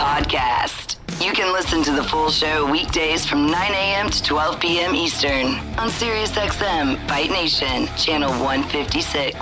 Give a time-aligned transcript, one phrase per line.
[0.00, 0.96] Podcast.
[1.22, 4.08] You can listen to the full show weekdays from 9 a.m.
[4.08, 4.94] to 12 p.m.
[4.94, 5.48] Eastern
[5.78, 9.36] on SiriusXM Fight Nation, channel 156.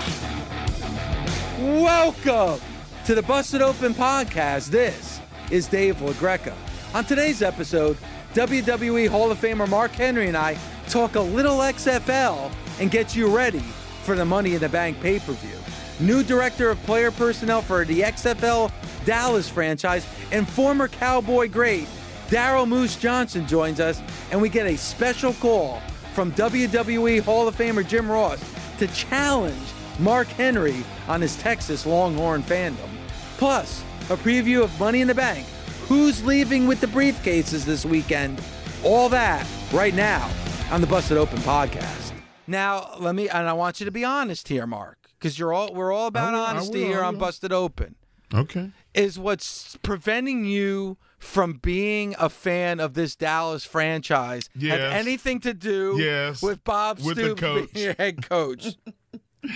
[1.59, 2.59] Welcome
[3.05, 4.67] to the Busted Open Podcast.
[4.67, 6.53] This is Dave LaGreca.
[6.93, 7.95] On today's episode,
[8.33, 10.57] WWE Hall of Famer Mark Henry and I
[10.89, 13.63] talk a little XFL and get you ready
[14.03, 15.55] for the Money in the Bank pay per view.
[16.01, 18.71] New director of player personnel for the XFL
[19.09, 21.87] Dallas franchise and former Cowboy great
[22.27, 25.81] Daryl Moose Johnson joins us, and we get a special call
[26.13, 28.39] from WWE Hall of Famer Jim Ross
[28.77, 29.57] to challenge
[29.97, 32.87] Mark Henry on his Texas Longhorn fandom.
[33.39, 35.47] Plus, a preview of Money in the Bank.
[35.87, 38.39] Who's leaving with the briefcases this weekend?
[38.83, 40.31] All that right now
[40.69, 42.13] on the Busted Open podcast.
[42.45, 45.73] Now, let me, and I want you to be honest here, Mark, because you're all
[45.73, 47.17] we're all about oh, will, I honesty will, here on.
[47.17, 47.95] Busted Open.
[48.31, 48.69] Okay.
[48.99, 55.53] Is what's preventing you from being a fan of this Dallas franchise have anything to
[55.53, 56.41] do Yes.
[56.41, 57.75] with Bob With the Stoops being coach.
[57.75, 58.67] your head coach?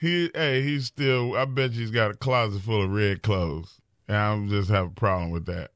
[0.00, 3.80] He hey, he's still I bet you he's got a closet full of red clothes.
[4.06, 5.72] And I just have a problem with that.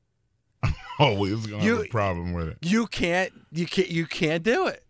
[0.62, 2.58] I'm always gonna You- have a problem with it.
[2.62, 4.84] you can't you can't you can't do it.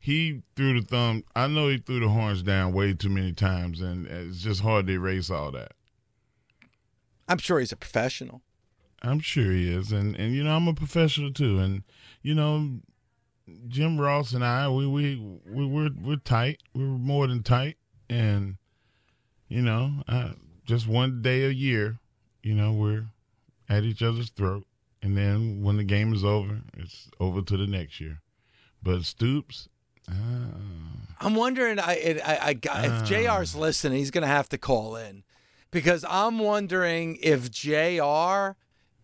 [0.00, 3.80] He threw the thumb I know he threw the horns down way too many times
[3.80, 5.72] and it's just hard to erase all that.
[7.28, 8.42] I'm sure he's a professional.
[9.02, 11.82] I'm sure he is, and and you know I'm a professional too, and
[12.22, 12.80] you know
[13.68, 17.76] Jim Ross and I we we we we're we're tight, we're more than tight,
[18.08, 18.56] and
[19.48, 20.32] you know I,
[20.64, 21.98] just one day a year,
[22.42, 23.04] you know we're
[23.68, 24.64] at each other's throat,
[25.02, 28.20] and then when the game is over, it's over to the next year.
[28.82, 29.68] But Stoops,
[30.10, 30.14] uh,
[31.20, 34.96] I'm wondering I I, I got- if JR's listening, he's going to have to call
[34.96, 35.24] in
[35.74, 38.56] because I'm wondering if JR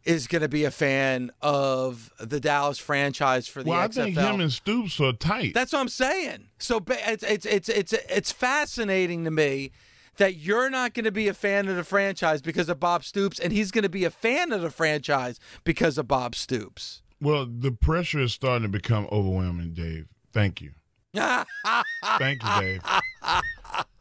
[0.04, 3.94] is going to be a fan of the Dallas franchise for the well I XFL.
[3.94, 5.53] think him and Stoops are tight.
[5.53, 6.48] That's what I'm saying.
[6.59, 9.72] So it's it's it's it's it's fascinating to me
[10.16, 13.38] that you're not going to be a fan of the franchise because of Bob Stoops,
[13.38, 17.03] and he's going to be a fan of the franchise because of Bob Stoops.
[17.20, 20.06] well, the pressure is starting to become overwhelming, Dave.
[20.32, 20.70] Thank you.
[21.14, 22.82] Thank you, Dave.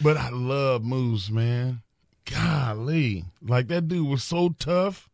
[0.00, 1.82] But I love Moose, man.
[2.24, 3.24] Golly.
[3.42, 5.08] Like that dude was so tough.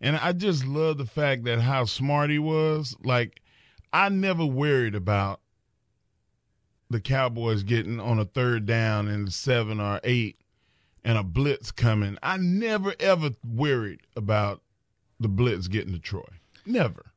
[0.00, 2.96] And I just love the fact that how smart he was.
[3.02, 3.40] Like,
[3.92, 5.40] I never worried about
[6.90, 10.38] the Cowboys getting on a third down and seven or eight
[11.04, 12.18] and a blitz coming.
[12.22, 14.62] I never ever worried about
[15.20, 16.22] the blitz getting to Troy.
[16.66, 17.12] Never.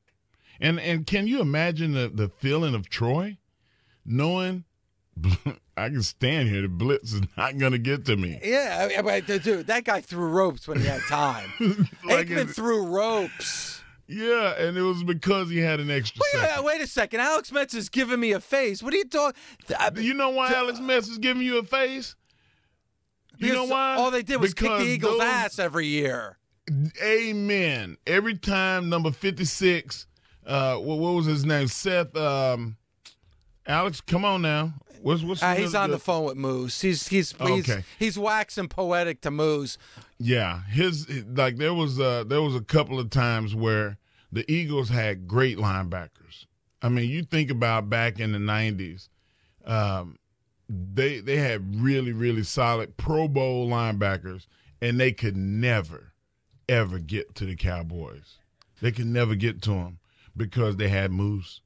[0.59, 3.37] And and can you imagine the, the feeling of Troy
[4.05, 4.63] knowing
[5.77, 8.39] I can stand here, the blitz is not gonna get to me.
[8.43, 11.49] Yeah, I- I- but dude, that guy threw ropes when he had time.
[12.03, 13.81] Like Aikman threw ropes.
[14.07, 16.63] Yeah, and it was because he had an extra Wait, second.
[16.63, 17.19] wait, a second.
[17.19, 18.81] Alex Metz is giving me a face.
[18.81, 19.37] What are you talking?
[20.03, 22.15] You know why Alex Metz is giving you a face?
[23.37, 23.95] You know why?
[23.95, 26.37] All they did was kick the Eagles' those- ass every year.
[27.03, 27.97] Amen.
[28.07, 30.07] Every time number 56,
[30.45, 31.67] uh, what, what was his name?
[31.67, 32.77] Seth, um,
[33.65, 34.73] Alex, come on now.
[35.07, 36.81] What's, what's Uh, he's the- on the phone with Moose.
[36.81, 37.83] He's he's he's, Okay.
[37.97, 39.77] he's waxing poetic to Moose.
[40.19, 43.97] Yeah, his like there was uh there was a couple of times where
[44.33, 46.45] the Eagles had great linebackers.
[46.81, 49.07] I mean, you think about back in the '90s,
[49.63, 50.17] um,
[50.67, 54.45] they they had really really solid Pro Bowl linebackers,
[54.81, 56.11] and they could never
[56.67, 58.39] ever get to the Cowboys.
[58.81, 59.99] They could never get to them
[60.35, 61.61] because they had Moose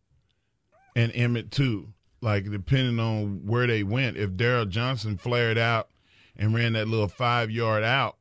[0.95, 1.93] and Emmitt too.
[2.21, 5.89] Like depending on where they went, if Daryl Johnson flared out
[6.37, 8.17] and ran that little five yard out,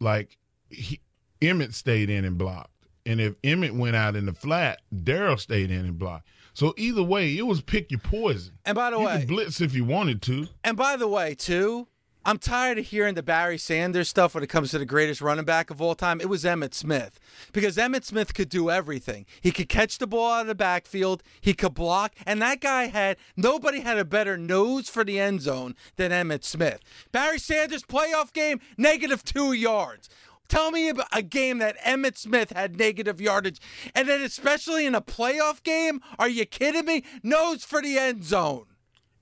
[0.00, 1.00] like he,
[1.40, 2.70] Emmitt stayed in and blocked.
[3.06, 6.28] And if Emmitt went out in the flat, Daryl stayed in and blocked.
[6.52, 8.54] So either way, it was pick your poison.
[8.64, 10.48] And by the you way, could blitz if you wanted to.
[10.62, 11.88] and by the way, too,
[12.22, 15.46] I'm tired of hearing the Barry Sanders stuff when it comes to the greatest running
[15.46, 16.20] back of all time.
[16.20, 17.18] It was Emmitt Smith
[17.50, 19.24] because Emmitt Smith could do everything.
[19.40, 22.88] He could catch the ball out of the backfield, he could block, and that guy
[22.88, 26.80] had nobody had a better nose for the end zone than Emmitt Smith.
[27.10, 30.10] Barry Sanders playoff game negative two yards.
[30.46, 33.60] Tell me about a game that Emmitt Smith had negative yardage,
[33.94, 36.02] and then especially in a playoff game.
[36.18, 37.02] Are you kidding me?
[37.22, 38.66] Nose for the end zone.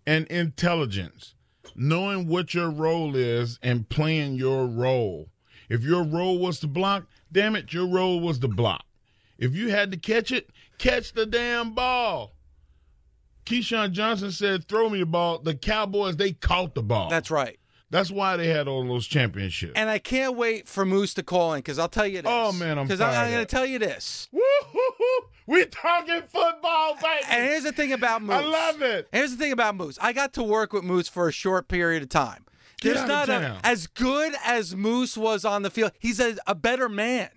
[0.07, 1.35] And intelligence,
[1.79, 5.29] knowing what your role is and playing your role.
[5.69, 8.85] If your role was to block, damn it, your role was to block.
[9.39, 12.33] If you had to catch it, catch the damn ball.
[13.47, 17.09] Keyshawn Johnson said, "Throw me the ball." The Cowboys they caught the ball.
[17.09, 17.59] That's right.
[17.91, 19.73] That's why they had all those championships.
[19.75, 22.31] And I can't wait for Moose to call in because I'll tell you this.
[22.31, 24.29] Oh, man, I'm because I'm going to tell you this.
[25.49, 27.25] We talking football, baby.
[27.31, 28.37] And here's the thing about Moose.
[28.37, 29.09] I love it.
[29.11, 29.99] Here's the thing about Moose.
[29.99, 32.45] I got to work with Moose for a short period of time.
[32.83, 35.93] There's not a, as good as Moose was on the field.
[35.99, 37.31] He's a, a better man.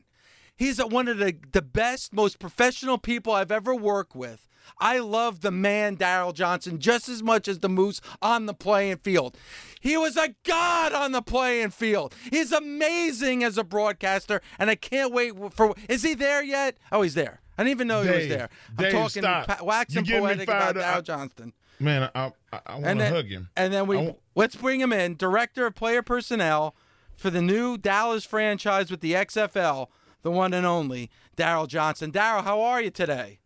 [0.57, 4.49] He's a, one of the, the best, most professional people I've ever worked with.
[4.77, 8.97] I love the man, Daryl Johnson, just as much as the Moose on the playing
[8.97, 9.37] field.
[9.79, 12.13] He was a god on the playing field.
[12.29, 15.75] He's amazing as a broadcaster, and I can't wait for.
[15.87, 16.77] Is he there yet?
[16.91, 17.40] Oh, he's there.
[17.57, 18.49] I didn't even know he was there.
[18.69, 19.47] I'm Dave, talking stop.
[19.47, 20.83] pa- waxing You poetic about fired up.
[20.83, 21.53] Daryl Johnston.
[21.79, 23.49] Man, I I, I want to hug him.
[23.57, 26.75] and then we I wa- let's bring him in, director of player personnel
[27.15, 29.87] for the new Dallas franchise with the XFL,
[30.21, 32.11] the one and only Daryl Johnson.
[32.11, 33.39] Daryl, how are you today?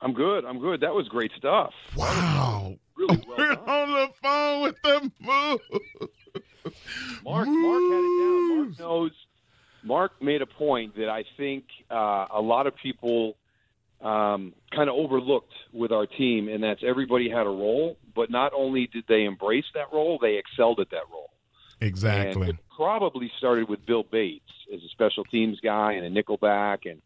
[0.00, 0.44] I'm good.
[0.44, 0.80] I'm good.
[0.80, 1.72] That was great stuff.
[1.96, 2.76] Wow.
[2.96, 3.68] Really well We're done.
[3.68, 5.60] on the phone with the move.
[7.24, 8.58] Mark, Mark had it down.
[8.58, 9.10] Mark knows.
[9.84, 13.36] Mark made a point that I think uh, a lot of people
[14.02, 17.96] um, kind of overlooked with our team, and that's everybody had a role.
[18.14, 21.30] But not only did they embrace that role, they excelled at that role.
[21.80, 22.42] Exactly.
[22.42, 26.90] And it probably started with Bill Bates as a special teams guy and a nickelback,
[26.90, 27.00] and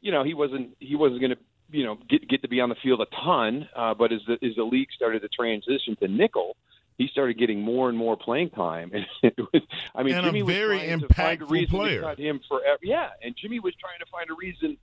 [0.00, 1.38] you know he wasn't he wasn't going to
[1.70, 4.34] you know get get to be on the field a ton, uh, but as the
[4.46, 6.56] as the league started to transition to nickel,
[6.98, 8.92] he started getting more and more playing time.
[8.94, 9.62] And it was,
[9.94, 12.00] I mean, And a Jimmy was very trying to find a impactful reason player.
[12.00, 12.78] to cut him forever.
[12.82, 14.76] Yeah, and Jimmy was trying to find a reason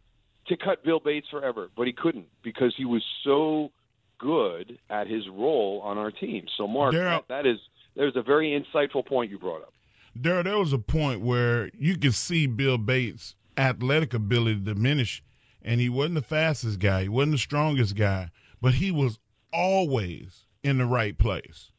[0.48, 3.72] to cut Bill Bates forever, but he couldn't because he was so
[4.20, 6.46] good at his role on our team.
[6.58, 7.60] So, Mark, Darryl- that, that is
[7.96, 9.74] there's a very insightful point you brought up.
[10.16, 15.24] There, there was a point where you could see Bill Bates' athletic ability diminish,
[15.62, 19.20] and he wasn't the fastest guy, he wasn't the strongest guy, but he was
[19.54, 21.72] always in the right place.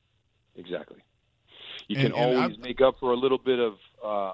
[0.56, 0.99] Exactly.
[1.88, 3.75] You And- can and always I- make up for a little bit of
[4.05, 4.33] uh,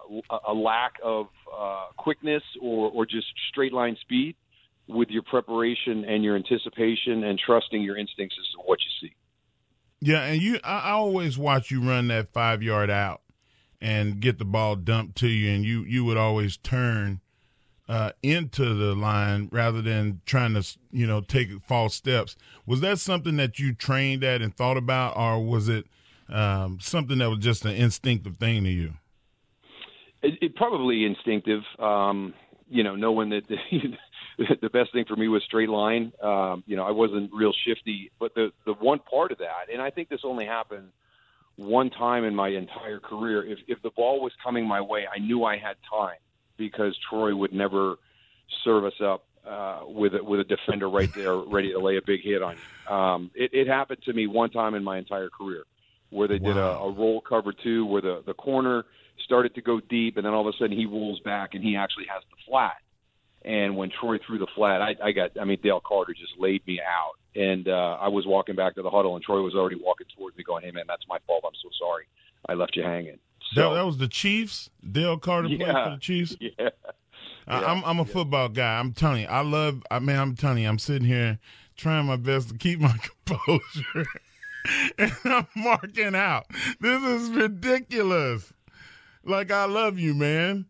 [0.48, 1.26] a- lack of
[1.56, 4.36] uh, quickness or, or just straight line speed
[4.86, 9.14] with your preparation and your anticipation and trusting your instincts as to what you see.
[10.00, 13.22] Yeah, and you, I, I always watch you run that five yard out
[13.80, 17.20] and get the ball dumped to you, and you you would always turn
[17.88, 22.36] uh, into the line rather than trying to you know take false steps.
[22.66, 25.86] Was that something that you trained at and thought about, or was it
[26.28, 28.94] um, something that was just an instinctive thing to you?
[30.24, 32.34] It, it probably instinctive, um,
[32.68, 33.56] you know, knowing that the,
[34.60, 36.12] the best thing for me was straight line.
[36.22, 39.80] Um, you know, I wasn't real shifty, but the the one part of that, and
[39.80, 40.88] I think this only happened
[41.56, 43.44] one time in my entire career.
[43.44, 46.18] If if the ball was coming my way, I knew I had time
[46.56, 47.96] because Troy would never
[48.64, 52.02] serve us up uh, with a, with a defender right there ready to lay a
[52.04, 52.92] big hit on you.
[52.92, 55.64] Um, it, it happened to me one time in my entire career
[56.10, 58.84] where they did a, a roll cover two where the the corner
[59.24, 61.76] started to go deep and then all of a sudden he rolls back and he
[61.76, 62.76] actually has the flat.
[63.44, 66.66] And when Troy threw the flat, I, I got I mean Dale Carter just laid
[66.66, 67.12] me out.
[67.36, 70.36] And uh, I was walking back to the huddle and Troy was already walking towards
[70.36, 71.44] me going, Hey man, that's my fault.
[71.46, 72.04] I'm so sorry.
[72.48, 73.18] I left you hanging.
[73.52, 74.70] So that, that was the Chiefs.
[74.90, 76.36] Dale Carter played for the Chiefs.
[76.40, 76.70] yeah.
[77.46, 78.78] I, Yeah, I'm I'm a football guy.
[78.78, 79.82] I'm telling you, I love.
[79.90, 81.38] I mean, I'm telling you, I'm sitting here
[81.76, 84.06] trying my best to keep my composure,
[84.98, 86.46] and I'm marking out.
[86.80, 88.52] This is ridiculous.
[89.24, 90.66] Like I love you, man.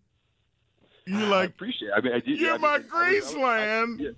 [1.06, 1.94] You I like appreciate it.
[1.96, 4.00] I mean I did you're I my mean, I was- I was- I- Graceland.
[4.00, 4.10] yeah.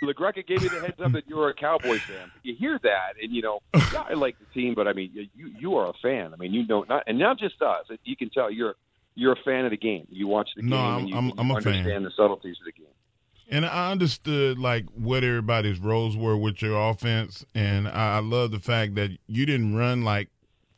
[0.00, 2.30] LaGreca gave me the heads up that you were a Cowboys fan.
[2.44, 5.50] You hear that, and you know, yeah, I like the team, but I mean, you
[5.58, 6.32] you are a fan.
[6.32, 7.86] I mean, you know, not and not just us.
[8.04, 8.76] You can tell you're
[9.16, 10.06] you're a fan of the game.
[10.10, 11.72] You watch the No, game, I'm- and you, I'm- I'm a fan.
[11.74, 12.86] understand the subtleties of the game.
[13.50, 18.52] And I understood like what everybody's roles were with your offense, and I, I love
[18.52, 20.28] the fact that you didn't run like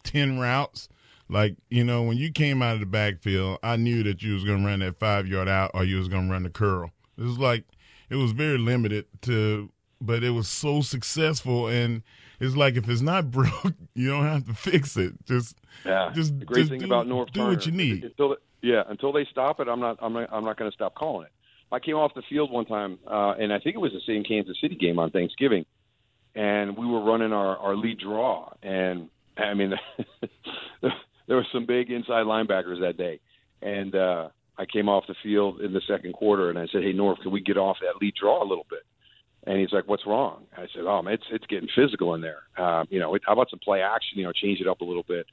[0.03, 0.89] ten routes.
[1.31, 4.45] Like you know, when you came out of the backfield, I knew that you was
[4.45, 6.91] going to run that five yard out, or you was going to run the curl.
[7.17, 7.65] It was like
[8.09, 9.71] it was very limited to,
[10.01, 12.03] but it was so successful, and
[12.41, 15.15] it's like if it's not broke, you don't have to fix it.
[15.25, 15.57] Just
[15.87, 18.05] Yeah, Just- the great just thing do- about Norv do what you need.
[18.05, 20.95] Until yeah, until they stop it, I'm not I'm not I'm not going to stop
[20.95, 21.33] calling it.
[21.73, 24.25] I came off the field one time, uh, and I think it was the same
[24.25, 25.65] Kansas City game on Thanksgiving,
[26.35, 29.75] and we were running our our lead draw, and I mean,
[31.31, 33.21] there were some big inside linebackers that day,
[33.63, 36.93] and uh, I came off the field in the second quarter and I said, "Hey
[36.93, 38.83] Norv, can we get off that lead draw a little bit?"
[39.45, 42.41] And he's like, "What's wrong?" I said, "Oh, man, it's it's getting physical in there.
[42.59, 44.19] Um, you know, how about some play action?
[44.19, 45.27] You know, change it up a little bit."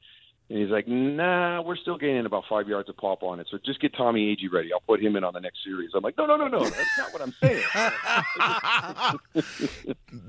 [0.52, 3.48] And he's like, "Nah, we're still gaining about five yards of pop on it.
[3.50, 4.72] So just get Tommy Agee ready.
[4.72, 6.60] I'll put him in on the next series." I'm like, "No, no, no, no.
[6.64, 7.64] That's not what I'm saying."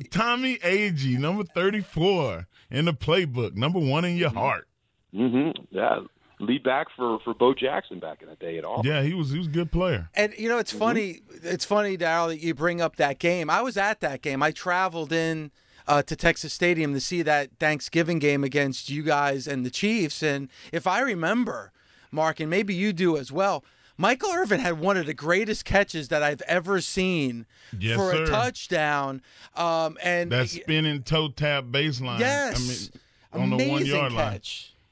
[0.11, 4.68] Tommy Agee, number 34 in the playbook, number one in your heart.
[5.15, 5.63] Mm-hmm.
[5.71, 6.01] Yeah,
[6.41, 8.83] lead back for for Bo Jackson back in the day at all.
[8.85, 10.09] Yeah, he was he was a good player.
[10.15, 11.21] And you know, it's funny.
[11.43, 13.51] It's funny, Daryl, that you bring up that game.
[13.51, 14.43] I was at that game.
[14.43, 15.51] I traveled in
[15.87, 20.23] uh, to Texas Stadium to see that Thanksgiving game against you guys and the Chiefs.
[20.23, 21.73] And if I remember,
[22.11, 23.65] Mark, and maybe you do as well.
[24.01, 27.47] Michael Irvin had one of the greatest catches that I've ever seen
[27.77, 28.23] Yes, for sir.
[28.23, 29.23] a touchdown.
[29.57, 32.21] Um, and That spinning toe tap baseline.
[32.21, 32.93] yes,
[33.33, 34.41] I mean, on the one amazing yard line.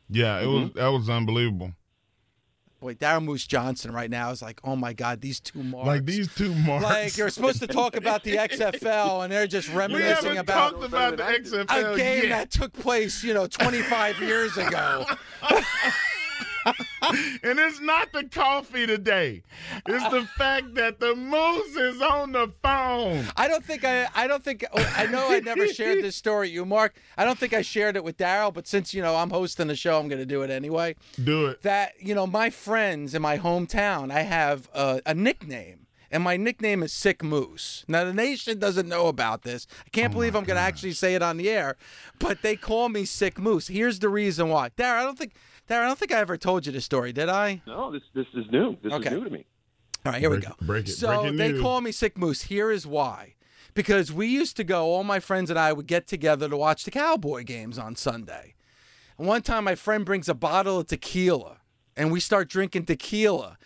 [0.09, 0.79] Yeah, it was mm-hmm.
[0.79, 1.73] that was unbelievable.
[2.79, 5.87] Boy, Darren Moose Johnson right now is like, oh my God, these two marks.
[5.87, 6.85] Like these two marks.
[6.85, 11.17] Like you're supposed to talk about the XFL, and they're just reminiscing about talked about
[11.17, 12.29] the XFL a game yet.
[12.29, 15.07] that took place, you know, 25 years ago.
[17.03, 19.43] and it's not the coffee today.
[19.87, 23.25] It's the fact that the moose is on the phone.
[23.37, 26.51] I don't think I, I don't think, oh, I know I never shared this story,
[26.51, 26.97] you, Mark.
[27.17, 29.77] I don't think I shared it with Daryl, but since, you know, I'm hosting the
[29.77, 30.97] show, I'm going to do it anyway.
[31.23, 31.63] Do it.
[31.63, 35.87] That, you know, my friends in my hometown, I have a, a nickname.
[36.09, 37.85] And my nickname is Sick Moose.
[37.89, 39.67] Now the nation doesn't know about this.
[39.85, 41.77] I can't oh believe I'm going to actually say it on the air,
[42.21, 43.67] but they call me Sick Moose.
[43.67, 44.71] Here's the reason why.
[44.71, 45.35] Darren, I don't think
[45.69, 47.63] Darren, I don't think I ever told you this story, did I?
[47.67, 48.77] No, this this is new.
[48.83, 49.09] This Okay.
[49.09, 49.47] is new to me.
[50.05, 50.53] All right, here we go.
[50.63, 50.93] break it.
[50.93, 51.61] So Breaking they news.
[51.63, 52.43] call me Sick Moose.
[52.43, 53.35] Here is why.
[53.75, 56.85] Because we used to go, all my friends and I would get together to watch
[56.85, 58.55] the Cowboy games on Sunday.
[59.19, 61.59] And one time my friend brings a bottle of tequila
[61.97, 63.59] and we start drinking tequila.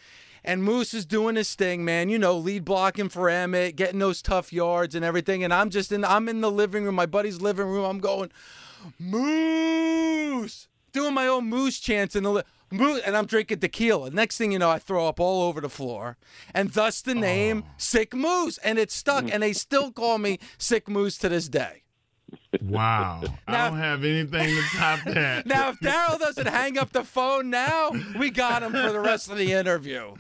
[0.42, 2.09] And Moose is doing his thing, man.
[2.09, 5.45] You know, lead blocking for Emmitt, getting those tough yards and everything.
[5.45, 7.85] And I'm just in I'm in the living room, my buddy's living room.
[7.85, 8.30] I'm going,
[8.99, 10.66] Moose!
[10.92, 14.11] Doing my own moose chants in the li- moose, and I'm drinking tequila.
[14.11, 16.16] Next thing you know, I throw up all over the floor,
[16.54, 19.32] and thus the name Sick Moose, and it stuck.
[19.32, 21.82] And they still call me Sick Moose to this day.
[22.62, 23.23] Wow.
[23.49, 25.47] I don't have anything to top that.
[25.50, 29.30] Now, if Daryl doesn't hang up the phone now, we got him for the rest
[29.30, 30.14] of the interview.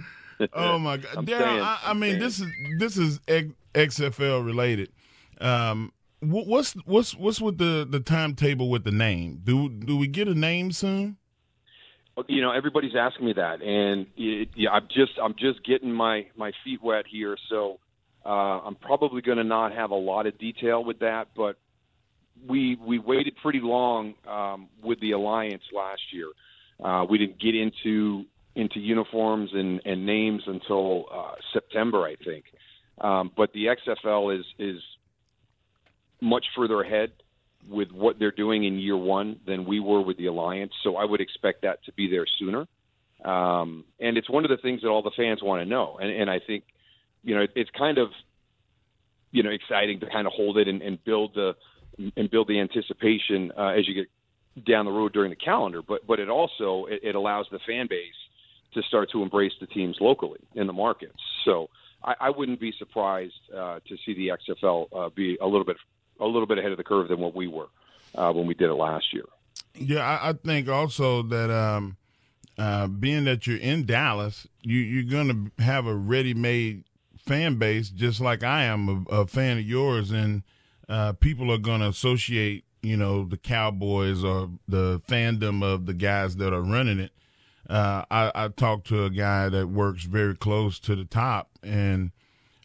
[0.52, 1.60] Oh my God, I'm Daryl!
[1.62, 2.46] I, I mean, this is
[2.78, 4.90] this is X- XFL related.
[5.40, 9.40] Um, wh- what's what's what's with the the timetable with the name?
[9.44, 11.16] Do do we get a name soon?
[12.28, 16.26] You know, everybody's asking me that, and it, yeah, I'm just I'm just getting my
[16.36, 17.36] my feet wet here.
[17.48, 17.78] So
[18.26, 21.56] uh, I'm probably going to not have a lot of detail with that, but
[22.46, 26.28] we we waited pretty long um, with the alliance last year.
[26.82, 28.24] Uh, we didn't get into
[28.54, 32.44] into uniforms and, and names until uh, September, I think.
[33.00, 34.82] Um, but the XFL is is
[36.20, 37.12] much further ahead
[37.68, 40.72] with what they're doing in year one than we were with the alliance.
[40.82, 42.66] So I would expect that to be there sooner.
[43.24, 45.98] Um, and it's one of the things that all the fans want to know.
[46.00, 46.64] And, and I think,
[47.22, 48.08] you know, it, it's kind of,
[49.30, 51.54] you know, exciting to kind of hold it and, and build the
[52.16, 55.82] and build the anticipation uh, as you get down the road during the calendar.
[55.86, 58.14] But but it also it, it allows the fan base
[58.74, 61.18] to start to embrace the teams locally in the markets.
[61.44, 61.68] So
[62.02, 65.76] I, wouldn't be surprised uh, to see the XFL uh, be a little bit
[66.20, 67.68] a little bit ahead of the curve than what we were
[68.14, 69.24] uh, when we did it last year.
[69.74, 71.96] Yeah, I, I think also that um,
[72.58, 76.84] uh, being that you're in Dallas, you, you're going to have a ready-made
[77.26, 80.42] fan base, just like I am a, a fan of yours, and
[80.88, 85.94] uh, people are going to associate, you know, the Cowboys or the fandom of the
[85.94, 87.12] guys that are running it.
[87.68, 92.10] Uh, I, I talked to a guy that works very close to the top, and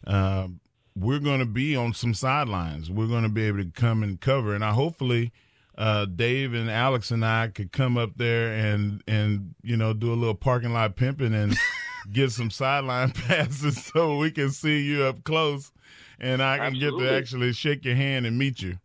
[0.06, 0.48] uh,
[0.96, 2.90] we're going to be on some sidelines.
[2.90, 5.32] We're going to be able to come and cover, and I hopefully
[5.76, 10.12] uh, Dave and Alex and I could come up there and and you know do
[10.12, 11.56] a little parking lot pimping and
[12.12, 15.70] get some sideline passes so we can see you up close,
[16.18, 18.78] and I can get to actually shake your hand and meet you.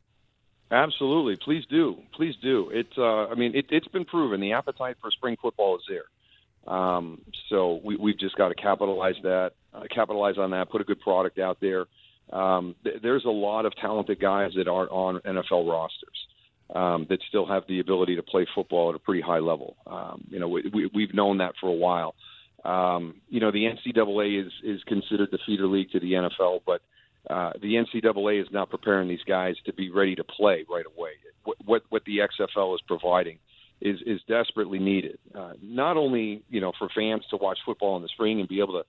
[0.72, 2.70] Absolutely, please do, please do.
[2.74, 6.74] It's, uh, I mean, it, it's been proven the appetite for spring football is there.
[6.74, 10.84] Um, so we, we've just got to capitalize that, uh, capitalize on that, put a
[10.84, 11.86] good product out there.
[12.32, 16.28] Um, th- there's a lot of talented guys that aren't on NFL rosters
[16.74, 19.75] um, that still have the ability to play football at a pretty high level.
[19.86, 22.16] Um, you know, we, we, we've known that for a while.
[22.63, 26.82] Um, you know, the NCAA is is considered the feeder league to the NFL, but
[27.30, 31.12] uh, the NCAA is not preparing these guys to be ready to play right away.
[31.44, 33.40] What what, what the XFL is providing
[33.82, 35.18] is is desperately needed.
[35.34, 38.60] Uh, not only you know for fans to watch football in the spring and be
[38.60, 38.86] able to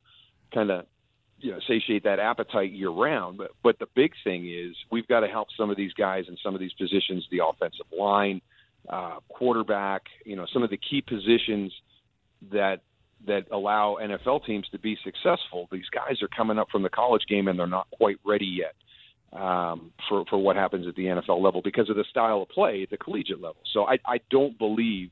[0.52, 0.86] kind of
[1.38, 5.20] you know satiate that appetite year round, but but the big thing is we've got
[5.20, 8.40] to help some of these guys in some of these positions, the offensive line,
[8.88, 11.72] uh, quarterback, you know, some of the key positions
[12.50, 12.80] that
[13.26, 15.68] that allow NFL teams to be successful.
[15.70, 18.74] These guys are coming up from the college game and they're not quite ready yet
[19.40, 22.82] um, for for what happens at the NFL level because of the style of play
[22.82, 23.62] at the collegiate level.
[23.72, 25.10] So I, I don't believe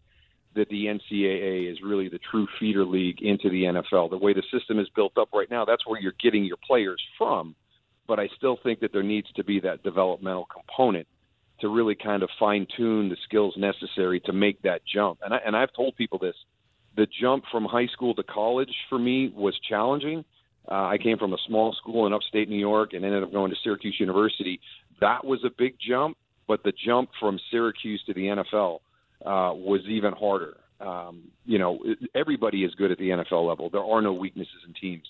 [0.55, 4.11] that the NCAA is really the true feeder league into the NFL.
[4.11, 7.03] The way the system is built up right now, that's where you're getting your players
[7.17, 7.55] from.
[8.09, 11.07] But I still think that there needs to be that developmental component
[11.61, 15.21] to really kind of fine tune the skills necessary to make that jump.
[15.23, 16.35] And I, and I've told people this:
[16.97, 20.25] the jump from high school to college for me was challenging
[20.69, 23.51] uh, I came from a small school in upstate New York and ended up going
[23.51, 24.61] to Syracuse University.
[25.01, 26.17] That was a big jump,
[26.47, 28.81] but the jump from Syracuse to the NFL
[29.25, 30.57] uh, was even harder.
[30.81, 31.79] Um, you know,
[32.15, 33.69] everybody is good at the NFL level.
[33.71, 35.07] There are no weaknesses in teams.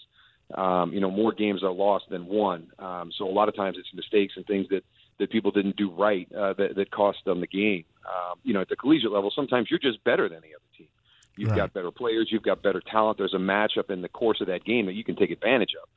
[0.54, 2.72] Um, you know, more games are lost than won.
[2.78, 4.82] Um, so a lot of times it's mistakes and things that
[5.18, 7.84] that people didn't do right uh, that, that cost them the game.
[8.06, 10.88] Um, you know, at the collegiate level, sometimes you're just better than the other team.
[11.36, 11.58] You've right.
[11.58, 12.28] got better players.
[12.32, 13.18] You've got better talent.
[13.18, 15.88] There's a matchup in the course of that game that you can take advantage of.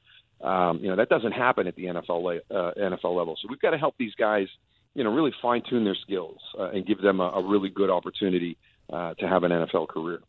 [0.44, 3.38] Um, you know that doesn't happen at the NFL uh, NFL level.
[3.42, 4.48] So we've got to help these guys,
[4.96, 7.90] you know, really fine tune their skills uh, and give them a, a really good
[7.90, 8.58] opportunity
[8.92, 10.22] uh, to have an NFL career.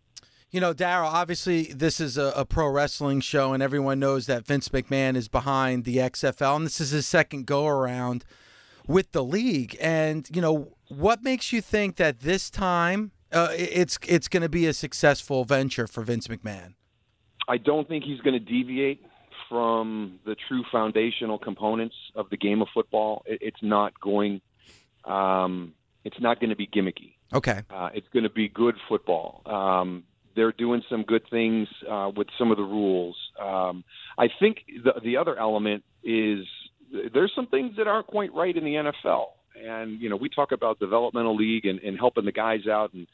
[0.51, 4.47] You know, Daryl, obviously this is a, a, pro wrestling show, and everyone knows that
[4.47, 8.25] Vince McMahon is behind the XFL, and this is his second go around
[8.87, 9.77] with the league.
[9.81, 14.49] And, you know, what makes you think that this time uh, it's it's going to
[14.49, 16.75] be a successful venture for Vince McMahon?
[17.49, 19.05] I don't think he's going to deviate
[19.49, 23.23] from the true foundational components of the game of football.
[23.27, 24.41] It, it's not going.
[25.07, 27.15] Um, it's not going to be gimmicky.
[27.33, 27.63] Okay.
[27.71, 29.43] Uh, it's going to be good football.
[29.47, 30.05] Um,
[30.37, 33.17] they're doing some good things uh, with some of the rules.
[33.41, 33.85] Um,
[34.19, 36.45] I think the the other element is
[37.13, 40.53] there's some things that aren't quite right in the NFL and you know we talk
[40.53, 43.07] about developmental league and, and helping the guys out and,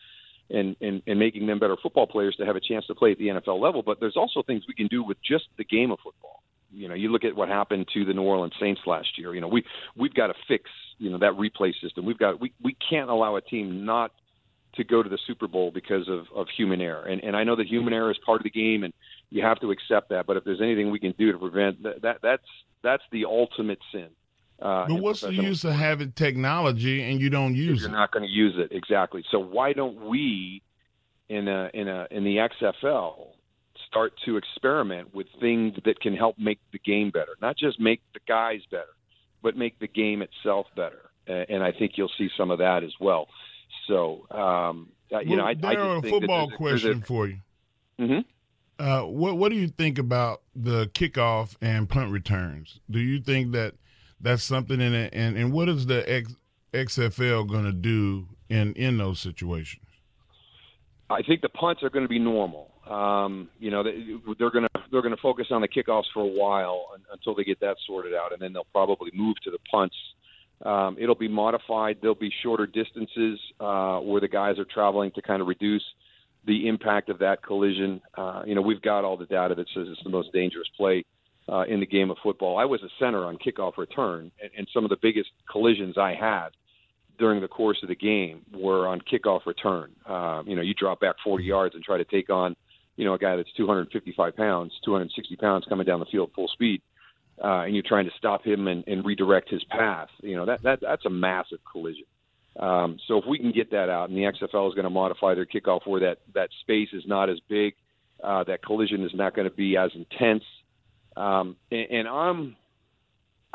[0.50, 3.18] and and and making them better football players to have a chance to play at
[3.18, 3.82] the NFL level.
[3.82, 6.42] But there's also things we can do with just the game of football.
[6.72, 9.34] You know, you look at what happened to the New Orleans Saints last year.
[9.34, 9.64] You know, we
[9.96, 12.04] we've got to fix you know that replay system.
[12.04, 14.12] We've got we we can't allow a team not
[14.74, 17.04] to go to the Super Bowl because of, of human error.
[17.04, 18.92] And, and I know that human error is part of the game, and
[19.30, 20.26] you have to accept that.
[20.26, 22.46] But if there's anything we can do to prevent that, that that's
[22.82, 24.08] that's the ultimate sin.
[24.60, 27.80] Uh, but what's the use of having technology and you don't use you're it?
[27.80, 29.24] You're not going to use it exactly.
[29.30, 30.62] So why don't we,
[31.28, 33.28] in a, in a in the XFL,
[33.90, 38.00] start to experiment with things that can help make the game better, not just make
[38.14, 38.94] the guys better,
[39.42, 41.10] but make the game itself better.
[41.26, 43.28] And I think you'll see some of that as well.
[43.86, 47.38] So, um, well, you know, I, I just a football a, question a, for you.
[48.00, 48.82] Mm-hmm.
[48.84, 52.80] Uh, what What do you think about the kickoff and punt returns?
[52.90, 53.74] Do you think that
[54.20, 55.12] that's something in it.
[55.14, 56.34] And and what is the X,
[56.72, 59.86] XFL going to do in in those situations?
[61.08, 62.70] I think the punts are going to be normal.
[62.90, 66.26] Um, you know, they're going to they're going to focus on the kickoffs for a
[66.26, 69.94] while until they get that sorted out, and then they'll probably move to the punts.
[70.64, 71.98] Um, it'll be modified.
[72.00, 75.84] There'll be shorter distances uh, where the guys are traveling to kind of reduce
[76.46, 78.00] the impact of that collision.
[78.16, 81.04] Uh, you know, we've got all the data that says it's the most dangerous play
[81.48, 82.58] uh, in the game of football.
[82.58, 86.14] I was a center on kickoff return, and, and some of the biggest collisions I
[86.14, 86.48] had
[87.18, 89.90] during the course of the game were on kickoff return.
[90.06, 92.56] Uh, you know, you drop back 40 yards and try to take on,
[93.00, 96.82] you know, a guy that's 255 pounds, 260 pounds coming down the field full speed,
[97.42, 100.08] uh, and you're trying to stop him and, and redirect his path.
[100.20, 102.04] You know, that, that that's a massive collision.
[102.58, 105.34] Um, so if we can get that out, and the XFL is going to modify
[105.34, 107.72] their kickoff where that that space is not as big,
[108.22, 110.44] uh, that collision is not going to be as intense.
[111.16, 112.56] Um, and, and I'm,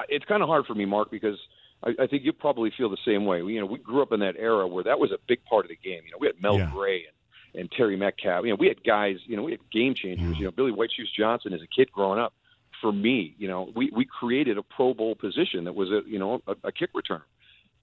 [0.10, 1.38] it's kind of hard for me, Mark, because
[1.84, 3.44] I, I think you probably feel the same way.
[3.44, 5.66] We, you know, we grew up in that era where that was a big part
[5.66, 6.02] of the game.
[6.04, 6.72] You know, we had Mel yeah.
[6.74, 7.16] Gray and,
[7.58, 8.44] and Terry Metcalf.
[8.44, 9.18] You know, we had guys.
[9.26, 10.38] You know, we had game changers.
[10.38, 12.34] You know, Billy White Shoes Johnson as a kid growing up.
[12.82, 16.20] For me, you know, we we created a Pro Bowl position that was a you
[16.20, 17.24] know a, a kick returner.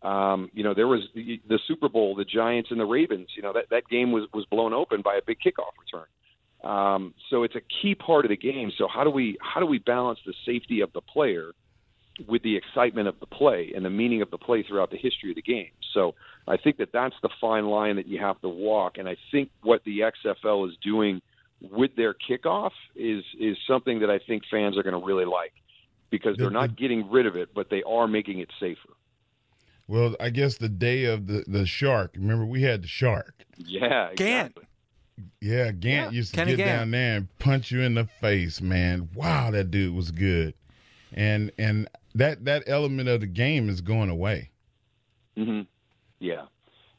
[0.07, 3.29] Um, you know, there was the, the Super Bowl, the Giants and the Ravens.
[3.37, 6.07] You know, that that game was was blown open by a big kickoff return.
[6.63, 8.71] Um, so it's a key part of the game.
[8.77, 11.53] So how do we how do we balance the safety of the player
[12.27, 15.31] with the excitement of the play and the meaning of the play throughout the history
[15.31, 15.70] of the game?
[15.94, 16.14] So
[16.46, 18.98] I think that that's the fine line that you have to walk.
[18.98, 21.20] And I think what the XFL is doing
[21.70, 25.53] with their kickoff is is something that I think fans are going to really like
[26.11, 28.90] because they're not getting rid of it, but they are making it safer.
[29.88, 32.12] Well, I guess the day of the the shark.
[32.16, 33.44] Remember, we had the shark.
[33.57, 34.57] Yeah, Gant.
[35.40, 36.16] Yeah, Gant Yeah.
[36.16, 36.79] used to Kenny get Gant.
[36.81, 39.11] down there and punch you in the face, man.
[39.14, 40.55] Wow, that dude was good.
[41.12, 44.51] And and that that element of the game is going away.
[45.37, 45.62] hmm
[46.20, 46.46] Yeah,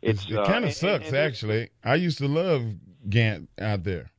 [0.01, 1.69] It's, it uh, kind of and- sucks, and there's- actually.
[1.83, 2.63] I used to love
[3.09, 4.11] Gant out there.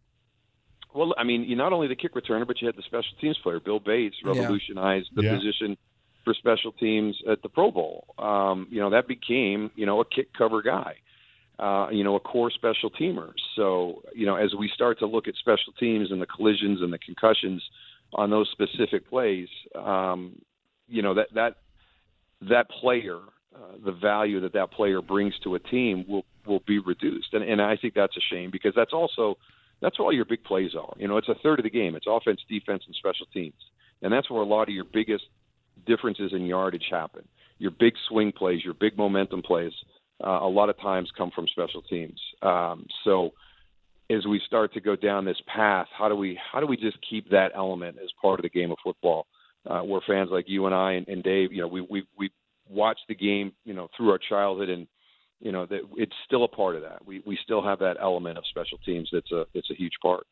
[0.94, 3.37] Well, I mean, you not only the kick returner, but you had the special teams
[3.38, 3.59] player.
[3.59, 4.30] Bill Bates Yeah.
[4.30, 5.35] revolutionized the Yeah.
[5.37, 5.76] position
[6.24, 8.14] for special teams at the Pro Bowl.
[8.18, 10.94] Um, you know, that became you know a kick cover guy.
[11.59, 13.33] Uh, you know, a core special teamer.
[13.54, 16.92] So, you know, as we start to look at special teams and the collisions and
[16.92, 17.62] the concussions
[18.12, 20.40] on those specific plays, um,
[20.88, 21.57] you know that that
[22.49, 23.18] that player,
[23.55, 27.44] uh, the value that that player brings to a team will will be reduced, and
[27.44, 29.37] and I think that's a shame because that's also
[29.81, 30.94] that's where all your big plays are.
[30.97, 31.94] You know, it's a third of the game.
[31.94, 33.55] It's offense, defense, and special teams,
[34.03, 35.25] and that's where a lot of your biggest
[35.87, 37.27] differences in yardage happen.
[37.59, 39.73] Your big swing plays, your big momentum plays,
[40.23, 42.20] uh, a lot of times come from special teams.
[42.42, 43.31] Um, so
[44.11, 46.99] as we start to go down this path, how do we how do we just
[47.09, 49.27] keep that element as part of the game of football?
[49.68, 52.31] Uh, where fans like you and I and, and Dave, you know, we we we
[52.68, 54.87] watch the game, you know, through our childhood, and
[55.40, 57.05] you know that it's still a part of that.
[57.07, 59.09] We we still have that element of special teams.
[59.12, 60.27] That's a it's a huge part.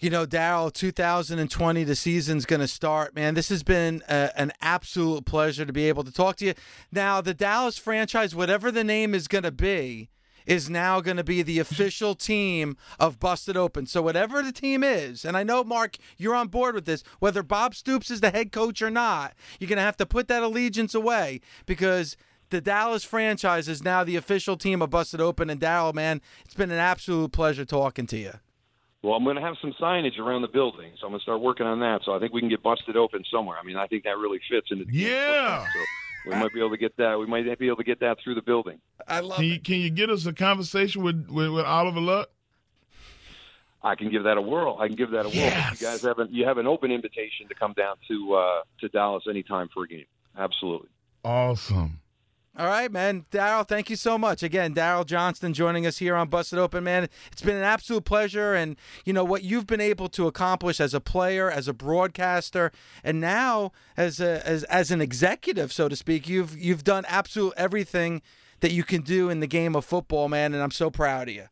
[0.00, 3.14] You know, Daryl, 2020, the season's going to start.
[3.14, 6.54] Man, this has been a, an absolute pleasure to be able to talk to you.
[6.90, 10.08] Now, the Dallas franchise, whatever the name is going to be,
[10.46, 13.86] is now going to be the official team of Busted Open.
[13.86, 17.42] So, whatever the team is, and I know, Mark, you're on board with this, whether
[17.42, 20.42] Bob Stoops is the head coach or not, you're going to have to put that
[20.42, 22.16] allegiance away because
[22.50, 25.50] the Dallas franchise is now the official team of Busted Open.
[25.50, 28.32] And, Daryl, man, it's been an absolute pleasure talking to you.
[29.02, 31.40] Well, I'm going to have some signage around the building, so I'm going to start
[31.40, 32.00] working on that.
[32.04, 33.56] So I think we can get busted open somewhere.
[33.58, 35.60] I mean, I think that really fits into the Yeah.
[35.60, 35.66] football.
[35.72, 35.80] So
[36.26, 37.18] we might be able to get that.
[37.18, 38.80] We might be able to get that through the building.
[39.06, 39.48] I love Can it.
[39.48, 42.30] you can you get us a conversation with with, with Oliver Luck?
[43.82, 44.76] I can give that a whirl.
[44.78, 45.34] I can give that a whirl.
[45.34, 45.80] Yes.
[45.80, 48.88] You guys have an, you have an open invitation to come down to uh, to
[48.88, 50.04] Dallas anytime for a game.
[50.36, 50.88] Absolutely.
[51.24, 51.99] Awesome.
[52.60, 53.24] All right, man.
[53.30, 54.42] Daryl, thank you so much.
[54.42, 57.08] Again, Daryl Johnston joining us here on Busted Open, man.
[57.32, 58.52] It's been an absolute pleasure.
[58.52, 62.70] And, you know, what you've been able to accomplish as a player, as a broadcaster,
[63.02, 67.54] and now as a, as, as an executive, so to speak, you've you've done absolute
[67.56, 68.20] everything
[68.60, 70.52] that you can do in the game of football, man.
[70.52, 71.46] And I'm so proud of you.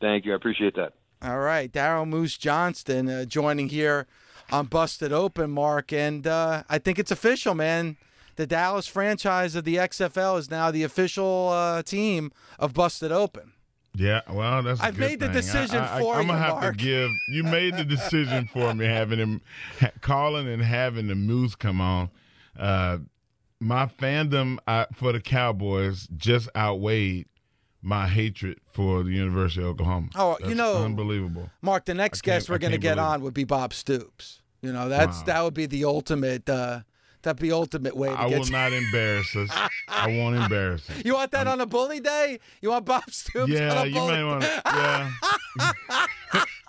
[0.00, 0.32] Thank you.
[0.32, 0.92] I appreciate that.
[1.22, 4.06] All right, Daryl Moose Johnston uh, joining here
[4.52, 7.96] on Busted Open, Mark, and uh, I think it's official, man.
[8.36, 13.52] The Dallas franchise of the XFL is now the official uh, team of Busted Open.
[13.94, 14.78] Yeah, well, that's.
[14.80, 16.76] i I've made the decision for I'm you, gonna have Mark.
[16.76, 17.10] to give.
[17.28, 19.40] You made the decision for me, having him
[19.80, 22.10] ha- calling and having the Moose come on.
[22.58, 22.98] Uh,
[23.58, 24.58] my fandom
[24.92, 27.26] for the Cowboys just outweighed
[27.80, 30.08] my hatred for the University of Oklahoma.
[30.14, 31.48] Oh, you know- unbelievable.
[31.62, 34.42] Mark, the next guest we're going to get on would be Bob Stoops.
[34.60, 35.24] You know, that's Wow.
[35.24, 36.48] that would be the ultimate.
[36.50, 36.80] Uh,
[37.26, 39.50] that'd be ultimate way to I will to- not embarrass us.
[39.88, 41.04] I won't embarrass us.
[41.04, 42.38] you want that on a bully day?
[42.62, 43.50] You want Bob Stoops?
[43.50, 43.90] Yeah, on a bully?
[43.90, 44.44] you may want.
[44.64, 45.10] Yeah.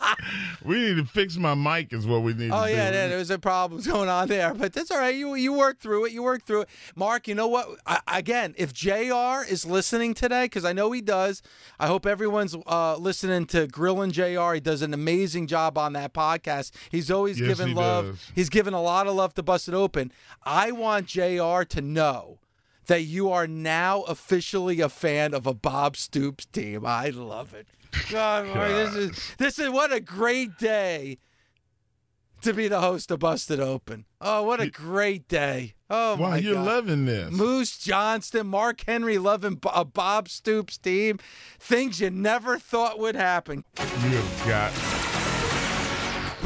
[0.64, 2.98] we need to fix my mic, is what we need Oh to yeah, do.
[2.98, 5.16] yeah, there was a problem going on there, but that's all right.
[5.16, 6.12] You you worked through it.
[6.12, 6.70] You work through it.
[6.96, 7.68] Mark, you know what?
[7.86, 11.42] I, again, if JR is listening today, because I know he does,
[11.80, 16.14] I hope everyone's uh, listening to Grilling JR He does an amazing job on that
[16.14, 16.72] podcast.
[16.90, 18.06] He's always Yes, given he love.
[18.06, 18.32] does.
[18.36, 20.12] He's given a lot of love to Busted Open.
[20.44, 22.40] I want JR to know
[22.88, 26.86] that you are now officially a fan of a Bob Stoops team.
[26.86, 27.68] I love it.
[28.12, 31.18] God, Mark, this is this is what a great day
[32.42, 34.06] to be the host of Busted Open.
[34.22, 35.74] Oh, what a great day!
[35.90, 36.66] Oh Wow, my you're God.
[36.66, 37.32] loving this.
[37.32, 41.20] Moose Johnston, Mark Henry loving a uh, Bob Stoops team.
[41.60, 43.64] Things you never thought would happen.
[43.78, 43.84] You
[44.18, 45.07] have got.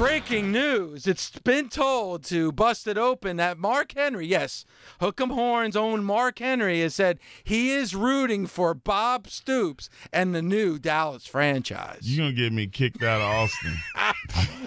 [0.01, 1.05] Breaking news.
[1.05, 4.65] It's been told to Busted Open that Mark Henry, yes,
[4.99, 10.41] Hook'em Horn's own Mark Henry, has said he is rooting for Bob Stoops and the
[10.41, 11.99] new Dallas franchise.
[12.01, 13.27] You're gonna get me kicked out of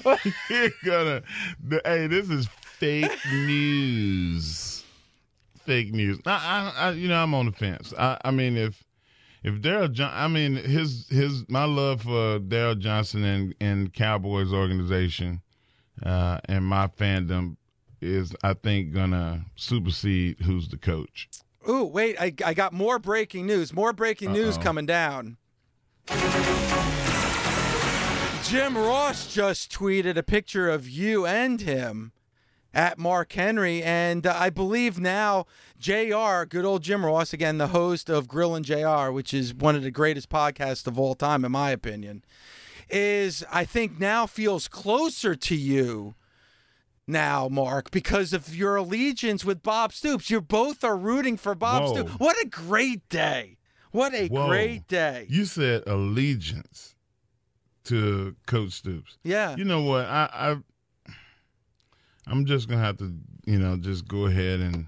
[0.06, 0.30] Austin.
[0.50, 1.22] you're gonna.
[1.84, 4.84] Hey, this is fake news.
[5.64, 6.20] Fake news.
[6.26, 6.30] I,
[6.76, 7.92] I, I, you know, I'm on the fence.
[7.98, 8.83] I, I mean, if
[9.44, 14.52] if Daryl John, I mean, his his my love for Daryl Johnson and and Cowboys
[14.52, 15.42] organization,
[16.02, 17.56] uh, and my fandom
[18.00, 21.28] is, I think, gonna supersede who's the coach.
[21.68, 23.72] Ooh, wait, I, I got more breaking news.
[23.72, 24.62] More breaking news Uh-oh.
[24.62, 25.36] coming down.
[28.44, 32.12] Jim Ross just tweeted a picture of you and him
[32.74, 33.82] at Mark Henry.
[33.82, 35.46] And uh, I believe now
[35.78, 39.82] JR, good old Jim Ross, again, the host of Grilling JR, which is one of
[39.82, 42.24] the greatest podcasts of all time, in my opinion,
[42.90, 46.14] is I think now feels closer to you
[47.06, 50.30] now, Mark, because of your allegiance with Bob Stoops.
[50.30, 51.92] You both are rooting for Bob Whoa.
[51.92, 52.12] Stoops.
[52.12, 53.58] What a great day.
[53.90, 54.48] What a Whoa.
[54.48, 55.26] great day.
[55.28, 56.94] You said allegiance
[57.84, 59.18] to Coach Stoops.
[59.22, 59.54] Yeah.
[59.56, 60.06] You know what?
[60.06, 60.56] I, I
[62.26, 63.12] I'm just gonna have to,
[63.46, 64.86] you know, just go ahead and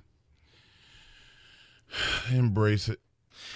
[2.33, 3.01] embrace it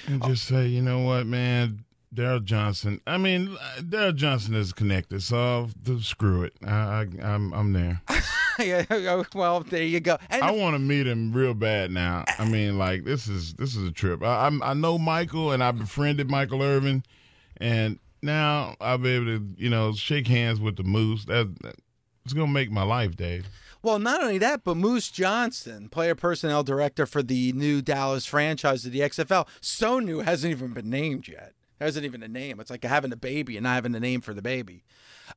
[0.07, 0.29] and oh.
[0.29, 3.01] just say, you know what, man, Daryl Johnson.
[3.07, 6.55] I mean, Daryl Johnson is connected, so I'll, screw it.
[6.67, 8.03] I, I, I'm I'm there.
[8.59, 10.19] yeah, well, there you go.
[10.29, 12.25] And I want to meet him real bad now.
[12.39, 14.23] I mean, like this is this is a trip.
[14.23, 17.05] I I'm, I know Michael, and I befriended Michael Irvin,
[17.59, 21.27] and now I'll be able to you know shake hands with the Moose.
[21.27, 21.77] That, that
[22.25, 23.49] it's gonna make my life, Dave.
[23.83, 28.85] Well, not only that, but Moose Johnston, player personnel director for the new Dallas franchise
[28.85, 31.55] of the XFL, so new hasn't even been named yet.
[31.81, 32.61] Hasn't even a name.
[32.61, 34.85] It's like having a baby and not having a name for the baby.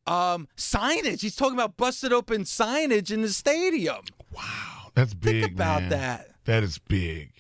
[0.06, 1.22] Um, signage.
[1.22, 4.04] He's talking about busted open signage in the stadium.
[4.36, 5.44] Wow, that's big.
[5.44, 5.90] Think about man.
[5.92, 6.32] that.
[6.44, 7.32] That is big.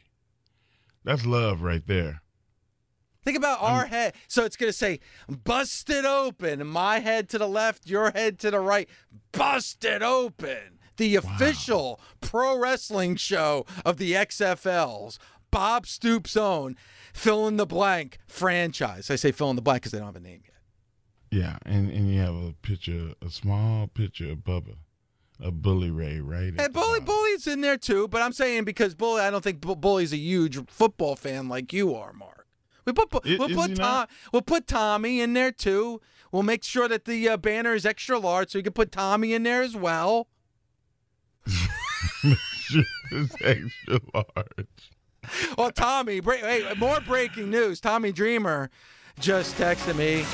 [1.03, 2.21] That's love right there.
[3.23, 4.15] Think about our head.
[4.27, 6.65] So it's going to say busted open.
[6.67, 8.89] My head to the left, your head to the right.
[9.31, 10.79] Busted open.
[10.97, 15.17] The official pro wrestling show of the XFLs.
[15.49, 16.75] Bob Stoops' own
[17.13, 19.09] fill in the blank franchise.
[19.09, 20.53] I say fill in the blank because they don't have a name yet.
[21.31, 24.75] Yeah, and and you have a picture, a small picture of Bubba,
[25.39, 26.53] a Bully Ray, right?
[26.57, 26.99] And Bully.
[26.99, 30.59] Bully's in there too, but I'm saying because Bully, I don't think Bully's a huge
[30.67, 32.42] football fan like you are, Mark.
[32.85, 34.09] We put we'll put Tom, not?
[34.31, 36.01] we'll put Tommy in there too.
[36.31, 39.33] We'll make sure that the uh, banner is extra large, so we can put Tommy
[39.33, 40.27] in there as well.
[42.23, 44.67] it's extra large.
[45.57, 47.79] Well, Tommy, break, hey, more breaking news.
[47.79, 48.69] Tommy Dreamer
[49.19, 50.25] just texted me.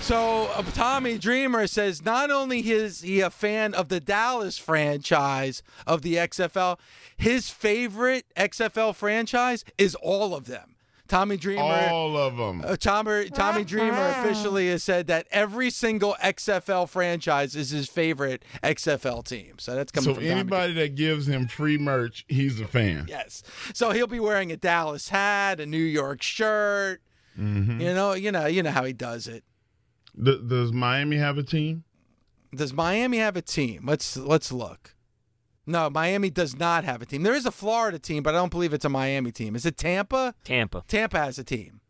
[0.00, 5.62] So uh, Tommy Dreamer says not only is he a fan of the Dallas franchise
[5.86, 6.78] of the XFL,
[7.16, 10.76] his favorite XFL franchise is all of them.
[11.08, 11.62] Tommy Dreamer.
[11.62, 12.62] All of them.
[12.64, 18.44] Uh, Tommy, Tommy Dreamer officially has said that every single XFL franchise is his favorite
[18.62, 19.54] XFL team.
[19.58, 23.06] So that's coming So from Tommy anybody that gives him free merch, he's a fan.
[23.08, 23.42] Yes.
[23.72, 27.00] So he'll be wearing a Dallas hat, a New York shirt.
[27.38, 27.80] Mm-hmm.
[27.80, 29.44] You know, you know, you know how he does it.
[30.22, 31.84] Th- does Miami have a team?
[32.54, 33.84] Does Miami have a team?
[33.86, 34.94] Let's let's look.
[35.68, 37.22] No, Miami does not have a team.
[37.22, 39.54] There is a Florida team, but I don't believe it's a Miami team.
[39.54, 40.34] Is it Tampa?
[40.44, 40.82] Tampa.
[40.88, 41.80] Tampa has a team.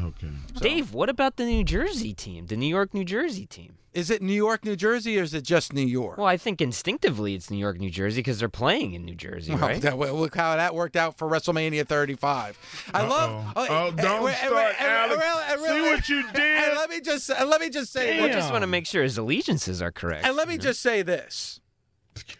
[0.00, 0.28] Okay.
[0.60, 2.46] Dave, what about the New Jersey team?
[2.46, 3.74] The New York, New Jersey team?
[3.92, 6.18] Is it New York, New Jersey, or is it just New York?
[6.18, 9.52] Well, I think instinctively it's New York, New Jersey because they're playing in New Jersey,
[9.52, 9.80] Well, right?
[9.82, 12.58] that- well, look how that worked out for WrestleMania 35.
[12.92, 13.30] I love.
[13.56, 13.66] Uh-oh.
[13.70, 15.62] Oh, eh, don't eh, start, eh, Alex.
[15.68, 16.40] See what you did?
[16.64, 18.20] And let me just let me just say.
[18.20, 20.26] I just want to make sure his allegiances are correct.
[20.26, 21.60] And let me just say this.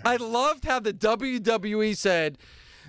[0.05, 2.39] I loved how the WWE said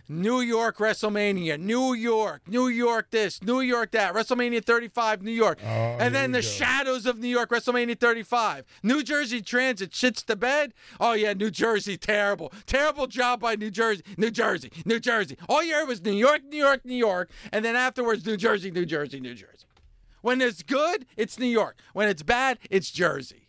[0.07, 5.59] New York WrestleMania, New York, New York this, New York that, WrestleMania 35, New York.
[5.63, 8.65] Oh, and then the shadows of New York, WrestleMania 35.
[8.83, 10.73] New Jersey Transit shits the bed.
[10.99, 12.53] Oh, yeah, New Jersey, terrible.
[12.67, 15.37] Terrible job by New Jersey, New Jersey, New Jersey.
[15.49, 17.31] All you heard was New York, New York, New York.
[17.51, 19.65] And then afterwards, New Jersey, New Jersey, New Jersey.
[20.21, 21.77] When it's good, it's New York.
[21.93, 23.44] When it's bad, it's Jersey.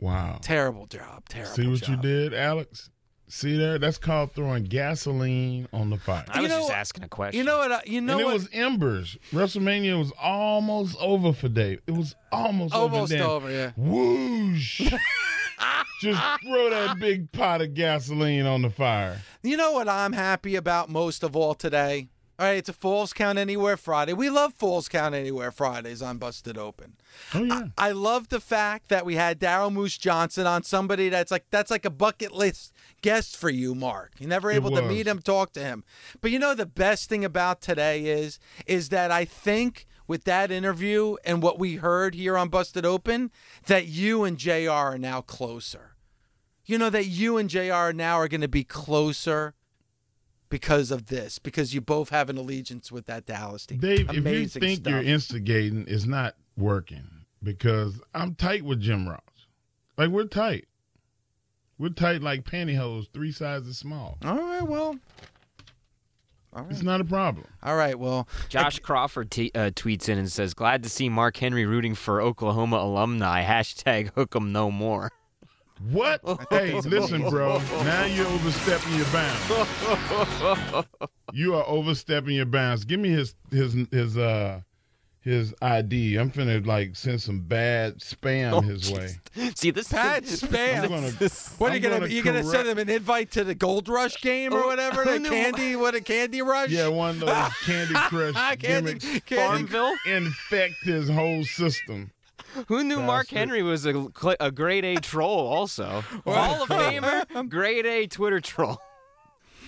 [0.00, 0.38] Wow.
[0.42, 1.28] Terrible job.
[1.28, 1.88] Terrible See what job.
[1.90, 2.90] you did, Alex?
[3.30, 3.78] See there?
[3.78, 6.24] That's called throwing gasoline on the fire.
[6.28, 7.38] I You was know just what- asking a question.
[7.38, 7.72] You know what?
[7.72, 8.32] I- You know and it what?
[8.34, 9.18] was embers.
[9.32, 11.80] WrestleMania was almost over for Dave.
[11.86, 13.18] It was almost, Almost over.
[13.18, 13.72] then over, yeah.
[13.76, 14.80] Whoosh!
[16.00, 19.20] Just throw that big pot of gasoline on the fire.
[19.42, 22.08] You know what I'm happy about most of all today?
[22.40, 24.12] All right, it's a Falls Count Anywhere Friday.
[24.12, 26.94] We love Falls Count Anywhere Fridays on Busted Open.
[27.34, 27.62] Oh yeah.
[27.76, 31.68] I love the fact that we had Daryl Moose Johnson on somebody that's like that's
[31.68, 32.72] like a bucket list
[33.02, 34.12] guest for you, Mark.
[34.20, 35.82] You're never able to meet him, talk to him.
[36.20, 40.52] But you know the best thing about today is is that I think with that
[40.52, 43.32] interview and what we heard here on Busted Open,
[43.66, 45.96] that you and JR are now closer.
[46.64, 49.54] You know that you and JR now are going to be closer
[50.48, 53.78] because of this, because you both have an allegiance with that Dallas team.
[53.78, 54.90] Dave, Amazing if you think stuff.
[54.92, 57.06] you're instigating, it's not working
[57.42, 59.20] because I'm tight with Jim Ross.
[59.96, 60.66] Like we're tight.
[61.78, 64.18] We're tight like pantyhose, three sizes small.
[64.24, 64.96] All right, well.
[66.54, 66.72] All right.
[66.72, 67.46] It's not a problem.
[67.62, 68.26] All right, well.
[68.48, 72.20] Josh Crawford t- uh, tweets in and says, "Glad to see Mark Henry rooting for
[72.22, 75.12] Oklahoma alumni." Hashtag Hook 'em no more.
[75.90, 76.20] What?
[76.50, 77.58] hey, listen, bro.
[77.84, 80.86] Now you're overstepping your bounds.
[81.32, 82.84] you are overstepping your bounds.
[82.84, 84.60] Give me his his his uh
[85.20, 86.16] his ID.
[86.16, 89.16] I'm finna like send some bad spam Oh, his way.
[89.54, 90.84] See this Bad spam.
[90.84, 91.10] I'm gonna-
[91.58, 94.20] What are you gonna, gonna you gonna send him an invite to the Gold Rush
[94.22, 95.04] game or Oh, whatever?
[95.04, 96.70] The candy, what a Candy Rush?
[96.70, 98.56] Yeah, one of those Candy Crush Candy-
[98.94, 99.92] gimmicks candy- Farmville.
[100.06, 102.10] infect his whole system.
[102.68, 105.46] Who knew Mark Henry was a, cl- a grade A troll?
[105.46, 108.78] Also, Hall of Famer, grade A Twitter troll.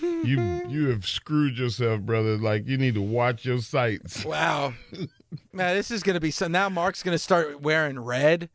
[0.01, 2.35] You you have screwed yourself, brother.
[2.37, 4.25] Like you need to watch your sights.
[4.25, 4.73] Wow.
[5.53, 6.47] Man, this is gonna be so.
[6.47, 8.49] Now Mark's gonna start wearing red.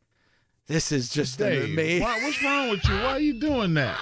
[0.66, 2.02] This is just an Dave, amazing.
[2.02, 2.94] why, what's wrong with you?
[2.94, 3.96] Why are you doing that?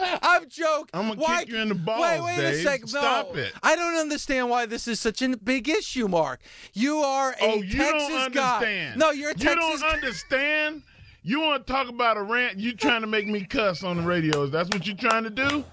[0.00, 0.86] I'm joking.
[0.94, 2.62] I'm gonna Why- kick you in the balls, Wait, wait a Dave.
[2.62, 2.88] second.
[2.88, 3.52] Stop it.
[3.62, 6.40] I don't understand why this is such a big issue, Mark.
[6.72, 8.54] You are a oh, you Texas don't guy.
[8.54, 8.98] understand.
[8.98, 9.70] No, you're a You Texas.
[9.72, 10.82] You don't understand.
[11.24, 12.58] You want to talk about a rant?
[12.58, 14.44] You trying to make me cuss on the radio?
[14.44, 15.64] Is that what you're trying to do?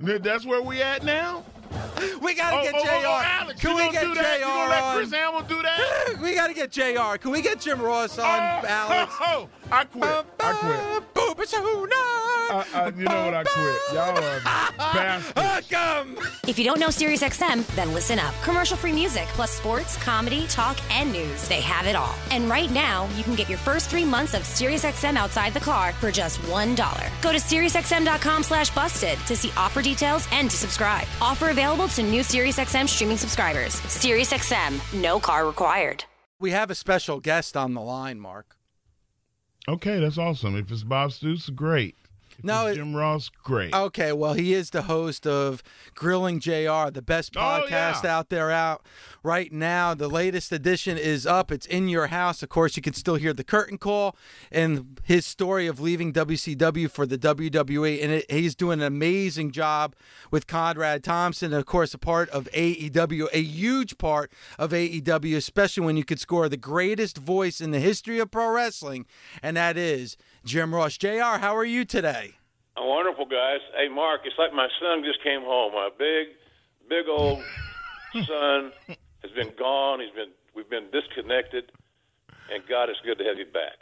[0.00, 1.44] That's where we at now.
[2.20, 2.90] we gotta Oh, get oh, Jr.
[2.90, 4.14] oh, oh, Alex, Can we get Jr.
[4.14, 4.38] that?
[4.40, 4.96] You gonna let on?
[4.96, 6.18] Chris Hamill do that?
[6.22, 7.16] we gotta get Jr.
[7.18, 9.14] Can we get Jim Ross on, oh, Alex?
[9.20, 10.26] Oh, oh, I quit.
[10.38, 11.14] I quit.
[12.50, 13.34] I, I, you know what?
[13.34, 13.80] I quit.
[13.92, 14.40] Y'all are
[14.76, 15.32] bastards.
[16.46, 18.34] If you don't know SiriusXM, then listen up.
[18.42, 21.48] Commercial-free music, plus sports, comedy, talk, and news.
[21.48, 22.14] They have it all.
[22.30, 25.92] And right now, you can get your first three months of SiriusXM outside the car
[25.94, 27.22] for just $1.
[27.22, 31.06] Go to SiriusXM.com slash busted to see offer details and to subscribe.
[31.20, 33.80] Offer available to new SiriusXM streaming subscribers.
[33.82, 36.04] SiriusXM, no car required.
[36.38, 38.56] We have a special guest on the line, Mark.
[39.68, 40.56] Okay, that's awesome.
[40.56, 41.94] If it's Bob Stoops, great.
[42.42, 43.72] No, it's it- Jim Ross, great.
[43.74, 45.62] Okay, well, he is the host of
[45.94, 48.16] Grilling JR, the best Oh, podcast yeah.
[48.16, 48.84] out there out
[49.22, 49.94] right now.
[49.94, 51.52] The latest edition is up.
[51.52, 52.42] It's in your house.
[52.42, 54.16] Of course, you can still hear the curtain call
[54.50, 58.02] and his story of leaving WCW for the WWE.
[58.02, 59.94] And it, he's doing an amazing job
[60.30, 61.52] with Conrad Thompson.
[61.52, 66.04] And of course, a part of AEW, a huge part of AEW, especially when you
[66.04, 69.06] could score the greatest voice in the history of pro wrestling,
[69.42, 70.96] and that is Jim Ross.
[70.98, 72.32] JR, how are you today?
[72.76, 73.60] Oh, wonderful, guys.
[73.76, 75.72] Hey, Mark, it's like my son just came home.
[75.72, 76.28] My big,
[76.88, 77.42] big old
[78.26, 78.72] son
[79.22, 80.00] has been gone.
[80.00, 81.70] He's been, we've been disconnected,
[82.52, 83.76] and God, it's good to have you back.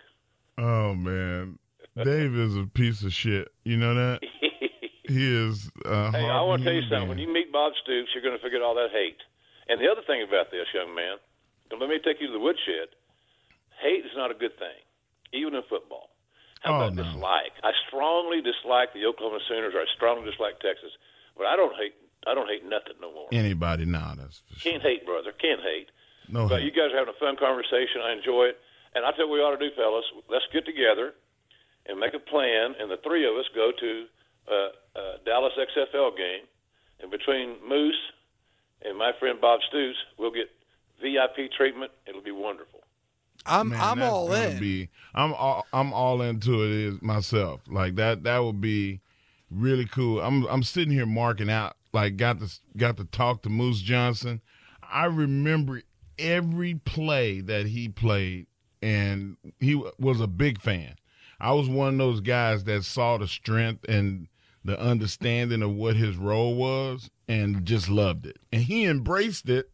[0.59, 1.59] Oh man,
[1.97, 3.49] Dave is a piece of shit.
[3.65, 4.21] You know that
[5.09, 5.71] he is.
[5.87, 7.09] Uh, Hey, I want to tell you human something.
[7.09, 9.17] When you meet Bob Stoops, you're going to forget all that hate.
[9.69, 11.17] And the other thing about this, young man,
[11.71, 12.91] and let me take you to the woodshed.
[13.81, 14.77] Hate is not a good thing,
[15.33, 16.11] even in football.
[16.61, 17.03] How Oh, about no.
[17.05, 17.53] dislike?
[17.65, 19.75] I strongly dislike the Oklahoma Sooners.
[19.75, 20.93] Or I strongly dislike Texas,
[21.37, 21.95] but I don't hate.
[22.27, 23.29] I don't hate nothing no more.
[23.33, 24.13] Anybody now?
[24.17, 24.73] That's for sure.
[24.73, 25.33] Can't hate, brother.
[25.33, 25.89] Can't hate.
[26.29, 26.49] no.
[26.49, 26.67] But hate.
[26.69, 28.03] you guys are having a fun conversation.
[28.05, 28.61] I enjoy it.
[28.95, 30.05] And I tell you what we ought to do, fellas.
[30.29, 31.15] Let's get together
[31.87, 33.91] and make a plan, and the three of us go to
[34.51, 34.55] uh,
[34.99, 36.45] uh, Dallas XFL game.
[37.01, 37.97] And between Moose
[38.83, 40.51] and my friend Bob Stoops, we'll get
[41.01, 41.91] VIP treatment.
[42.07, 42.81] It'll be wonderful.
[43.47, 44.61] I'm Man, I'm all in.
[44.61, 47.61] Be, I'm all, I'm all into it is myself.
[47.69, 49.01] Like that that would be
[49.51, 50.21] really cool.
[50.21, 51.77] I'm I'm sitting here marking out.
[51.93, 54.41] Like got to got to talk to Moose Johnston.
[54.83, 55.83] I remember
[56.19, 58.47] every play that he played,
[58.83, 60.95] and he w- was a big fan.
[61.41, 64.29] I was one of those guys that saw the strength and
[64.65, 68.37] the understanding of what his role was, and just loved it.
[68.53, 69.71] And he embraced it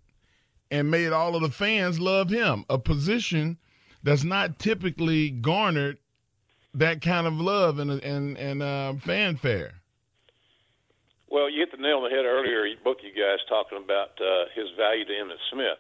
[0.71, 2.65] and made all of the fans love him.
[2.69, 3.59] A position
[4.03, 5.99] that's not typically garnered
[6.75, 9.73] that kind of love and and and uh, fanfare.
[11.29, 12.65] Well, you hit the nail on the head earlier.
[12.85, 15.79] Both you guys talking about uh, his value to Emmitt Smith.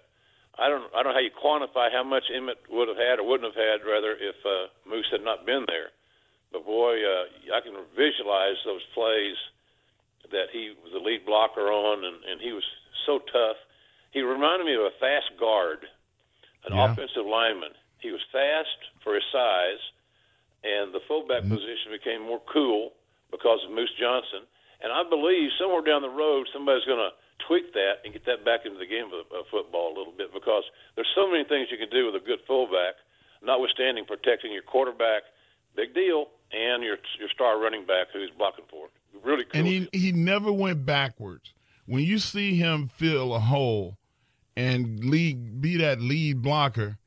[0.59, 3.29] I don't, I don't know how you quantify how much Emmett would have had or
[3.29, 5.93] wouldn't have had, rather, if uh, Moose had not been there.
[6.51, 9.37] But boy, uh, I can visualize those plays
[10.33, 12.65] that he was the lead blocker on, and, and he was
[13.05, 13.61] so tough.
[14.17, 15.85] He reminded me of a fast guard,
[16.65, 16.91] an Yeah.
[16.91, 17.75] offensive lineman.
[18.01, 19.91] He was fast for his size,
[20.65, 21.55] and the fullback mm-hmm.
[21.55, 22.95] position became more cool
[23.31, 24.47] because of Moose Johnston.
[24.81, 27.13] And I believe somewhere down the road, somebody's going to
[27.47, 30.33] tweak that and get that back into the game of, of football a little bit
[30.33, 32.95] because there's so many things you can do with a good fullback,
[33.43, 35.25] notwithstanding protecting your quarterback,
[35.77, 38.93] big deal, and your your star running back who's blocking for it.
[39.23, 39.61] Really cool.
[39.61, 41.53] And he he never went backwards.
[41.85, 43.99] When you see him fill a hole
[44.57, 46.99] and lead be that lead blocker,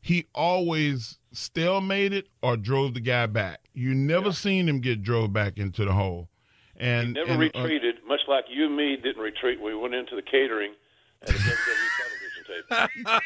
[0.00, 3.60] he always stalemated or drove the guy back.
[3.74, 6.28] You never seen him get drove back into the hole.
[6.76, 10.14] And never and, uh, retreated, much like you and me didn't retreat we went into
[10.14, 10.74] the catering
[11.22, 13.20] at the WWE television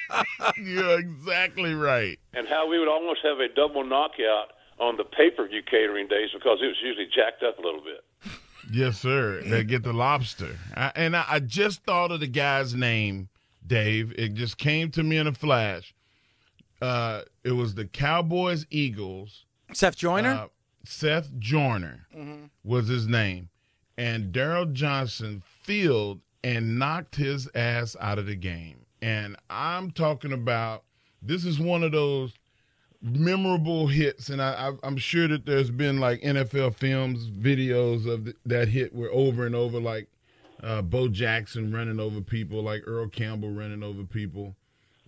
[0.54, 0.56] tape.
[0.66, 2.18] you're exactly right.
[2.32, 6.58] and how we would almost have a double knockout on the pay-per-view catering days because
[6.62, 8.02] it was usually jacked up a little bit.
[8.72, 9.42] Yes, sir.
[9.44, 10.56] They get the lobster.
[10.74, 13.28] I, and I, I just thought of the guy's name,
[13.66, 14.12] Dave.
[14.18, 15.94] It just came to me in a flash.
[16.80, 19.44] Uh, it was the Cowboys Eagles.
[19.72, 20.30] Seth Joyner?
[20.30, 20.46] Uh,
[20.84, 22.06] Seth Joyner
[22.64, 23.48] was his name.
[23.98, 28.86] And Daryl Johnston fielded and knocked his ass out of the game.
[29.02, 30.84] And I'm talking about
[31.22, 32.32] this is one of those
[33.02, 38.36] memorable hits, and I, I'm sure that there's been like NFL films, videos of th-
[38.46, 40.08] that hit were over and over, like
[40.62, 44.54] uh, Bo Jackson running over people, like Earl Campbell running over people,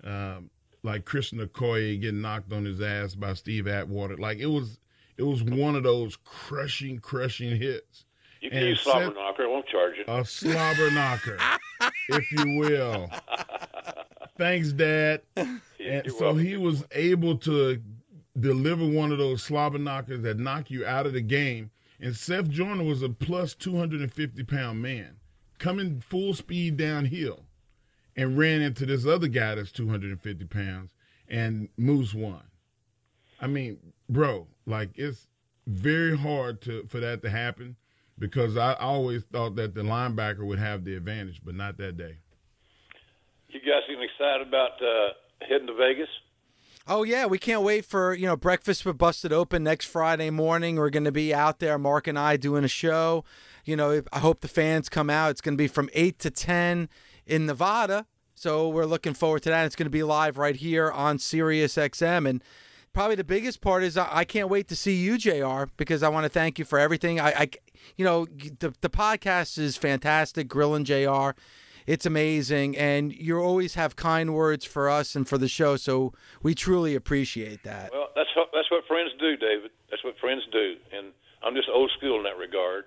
[0.04, 0.50] um,
[0.82, 4.16] like Chris Okoye getting knocked on his ass by Steve Atwater.
[4.16, 4.78] Like it was,
[5.16, 8.04] it was one of those crushing, crushing hits.
[8.40, 10.04] You can And use slobber Seth- knocker; it won't charge you.
[10.08, 11.38] a slobber knocker,
[12.08, 13.08] if you will.
[14.38, 15.22] Thanks, Dad.
[15.36, 16.38] And so welcome.
[16.44, 17.80] he was able to
[18.40, 21.70] deliver one of those slobber knockers that knock you out of the game.
[22.00, 25.16] And Seth Joyner was a plus 250 pound man
[25.62, 27.40] coming full speed downhill
[28.16, 30.90] and ran into this other guy that's 250 pounds
[31.28, 32.42] and Moose won.
[33.40, 35.28] I mean, bro, like it's
[35.66, 37.76] very hard to for that to happen
[38.18, 42.16] because I always thought that the linebacker would have the advantage, but not that day.
[43.48, 45.10] You guys getting excited about uh,
[45.48, 46.08] heading to Vegas?
[46.88, 50.76] Oh yeah, we can't wait for you know breakfast with Busted Open next Friday morning.
[50.76, 53.24] We're going to be out there, Mark and I, doing a show.
[53.64, 55.30] You know, I hope the fans come out.
[55.30, 56.88] It's going to be from eight to ten
[57.24, 59.64] in Nevada, so we're looking forward to that.
[59.64, 62.42] It's going to be live right here on Sirius XM, and
[62.92, 65.70] probably the biggest part is I can't wait to see you, Jr.
[65.76, 67.20] Because I want to thank you for everything.
[67.20, 67.50] I, I
[67.96, 70.48] you know, the the podcast is fantastic.
[70.48, 71.30] Grilling JR.
[71.86, 75.76] It's amazing, and you always have kind words for us and for the show.
[75.76, 76.12] So
[76.42, 77.90] we truly appreciate that.
[77.92, 79.70] Well, that's what, that's what friends do, David.
[79.90, 81.12] That's what friends do, and
[81.42, 82.84] I'm just old school in that regard.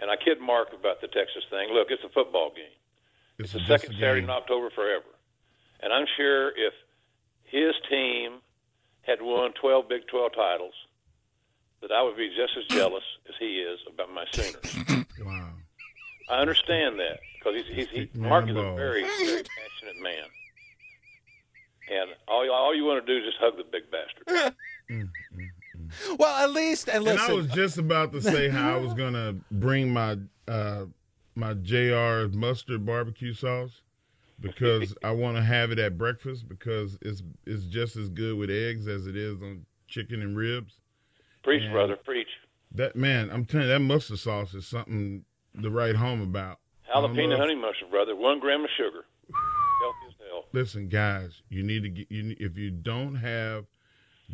[0.00, 1.70] And I kid Mark about the Texas thing.
[1.72, 2.64] Look, it's a football game.
[3.38, 4.24] It's the second a Saturday game.
[4.24, 5.06] in October forever.
[5.80, 6.74] And I'm sure if
[7.44, 8.40] his team
[9.02, 10.74] had won 12 Big 12 titles,
[11.80, 15.04] that I would be just as jealous as he is about my Sooners.
[15.24, 15.50] Wow.
[16.28, 20.24] I understand that because he's, he's, he, Mark is a very, very passionate man.
[21.92, 24.54] And all, all you want to do is just hug the big bastard.
[26.18, 27.20] Well, at least and listen.
[27.20, 27.32] And.
[27.32, 30.18] I was just about to say how I was gonna bring my
[30.48, 30.86] uh,
[31.34, 33.82] my JR mustard barbecue sauce
[34.40, 38.50] because I want to have it at breakfast because it's it's just as good with
[38.50, 40.80] eggs as it is on chicken and ribs.
[41.42, 41.72] Preach, Yeah.
[41.72, 42.28] brother, preach.
[42.72, 45.24] That man, I'm telling you, that mustard sauce is something
[45.60, 46.58] to write home about.
[46.92, 48.14] I Jalapeno love- honey mustard, brother.
[48.16, 49.04] One gram of sugar.
[49.82, 50.44] Healthy as hell.
[50.52, 52.36] Listen, guys, you need to get you.
[52.38, 53.66] If you don't have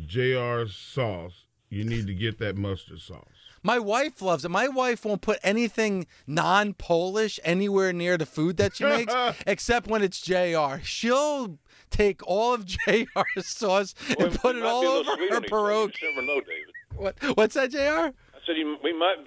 [0.07, 3.25] JR's sauce, you need to get that mustard sauce.
[3.63, 4.49] My wife loves it.
[4.49, 9.13] My wife won't put anything non-Polish anywhere near the food that she makes,
[9.47, 10.81] except when it's JR.
[10.83, 11.59] She'll
[11.91, 15.35] take all of JR's sauce Well, and put it all be a little over her
[15.35, 16.01] on pierogi.
[16.01, 16.73] You never know, David.
[16.95, 17.77] What, what's that, JR?
[17.77, 18.11] I
[18.45, 19.17] said you, we might.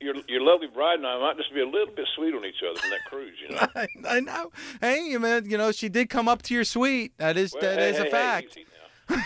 [0.00, 2.62] Your your lovely bride and I might just be a little bit sweet on each
[2.62, 3.66] other in that cruise, you know.
[4.08, 4.50] I, I know.
[4.80, 7.12] Hey, you man, you know she did come up to your suite.
[7.18, 8.58] That is Well, that hey, is hey, a hey, fact.
[9.08, 9.16] now.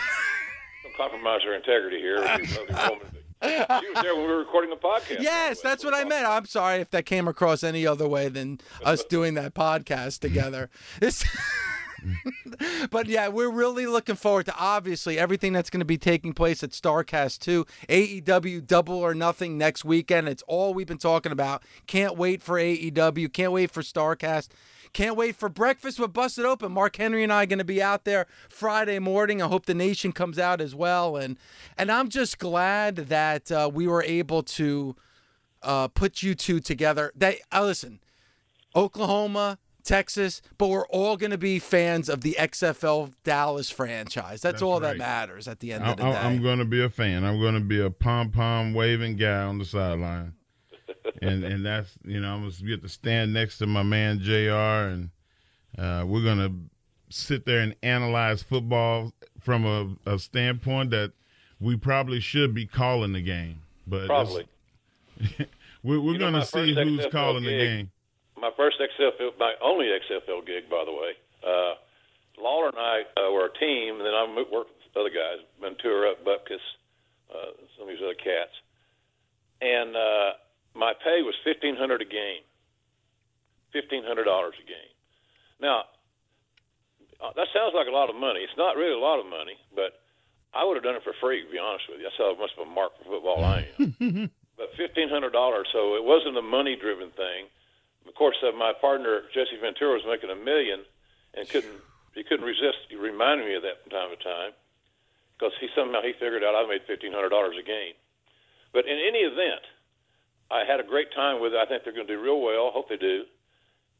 [0.83, 2.17] Don't compromise her integrity here.
[3.41, 3.49] She
[3.87, 5.21] was there when we were recording the podcast.
[5.21, 6.27] Yes, that's what I meant.
[6.27, 10.69] I'm sorry if that came across any other way than us doing that podcast together.
[10.99, 11.23] This,
[12.91, 16.63] but yeah, we're really looking forward to obviously everything that's going to be taking place
[16.63, 20.27] at Starcast 2, AEW Double or Nothing next weekend.
[20.27, 21.63] It's all we've been talking about.
[21.87, 23.31] Can't wait for AEW.
[23.33, 24.49] Can't wait for Starcast.
[24.93, 26.71] Can't wait for breakfast with Busted Open.
[26.71, 29.41] Mark Henry and I are going to be out there Friday morning.
[29.41, 31.37] I hope the nation comes out as well, and
[31.77, 34.95] and I'm just glad that uh, we were able to
[35.61, 37.11] uh, put you two together.
[37.15, 37.99] That uh, listen,
[38.75, 44.41] Oklahoma, Texas, but we're all going to be fans of the XFL Dallas franchise.
[44.41, 46.15] That's, That's all that matters at the end I, of the day.
[46.15, 47.23] I'm going to be a fan.
[47.23, 50.33] I'm going to be a pom pom waving guy on the sideline,
[51.23, 54.19] and and that's you know I'm going to get to stand next to my man
[54.19, 54.29] Jr.
[54.93, 55.09] and
[55.75, 56.53] uh, we're going to
[57.09, 61.13] sit there and analyze football from a, a standpoint that
[61.59, 64.47] we probably should be calling the game, but Probably.
[65.83, 67.91] we're, we're You know, going to see who's XFL calling the game.
[68.39, 71.11] My first XFL, my only XFL gig, by the way.
[71.43, 71.75] Uh,
[72.39, 76.15] Lawler and I uh, were a team, and then I worked with other guys, Ventura,
[76.23, 76.63] Bupkis,
[77.29, 78.55] uh, some of these other cats.
[79.61, 80.39] And uh,
[80.73, 82.47] my pay was fifteen hundred a game.
[83.73, 84.93] Fifteen hundred dollars a game.
[85.59, 85.91] Now,
[87.19, 88.39] uh, that sounds like a lot of money.
[88.39, 89.99] It's not really a lot of money, but
[90.55, 91.43] I would have done it for free.
[91.43, 94.31] To be honest with you, that's how much of a mark for football I am.
[94.57, 97.51] but fifteen hundred dollars, so it wasn't a money-driven thing.
[98.09, 100.81] Of course, uh, my partner Jesse Ventura was making a million,
[101.37, 101.77] and couldn't
[102.17, 102.89] he couldn't resist.
[102.89, 104.51] He reminded me of that from time to time
[105.37, 107.93] because he somehow he figured out I made fifteen hundred dollars a game.
[108.73, 109.61] But in any event,
[110.49, 111.61] I had a great time with it.
[111.61, 112.71] I think they're going to do real well.
[112.73, 113.23] Hope they do,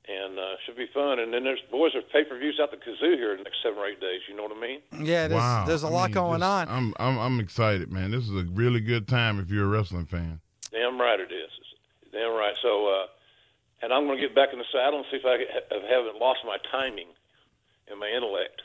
[0.09, 1.19] and uh, should be fun.
[1.19, 3.61] And then there's boys are pay per views out the kazoo here in the next
[3.61, 4.21] seven or eight days.
[4.27, 4.81] You know what I mean?
[5.05, 5.65] Yeah, there's, wow.
[5.67, 6.67] there's a I lot mean, going this- on.
[6.67, 8.09] I'm, I'm I'm excited, man.
[8.11, 10.41] This is a really good time if you're a wrestling fan.
[10.71, 11.49] Damn right it is.
[11.61, 12.55] It's damn right.
[12.61, 13.05] So, uh,
[13.81, 15.37] and I'm going to get back in the saddle and see if I
[15.93, 17.07] haven't lost my timing
[17.89, 18.61] and my intellect.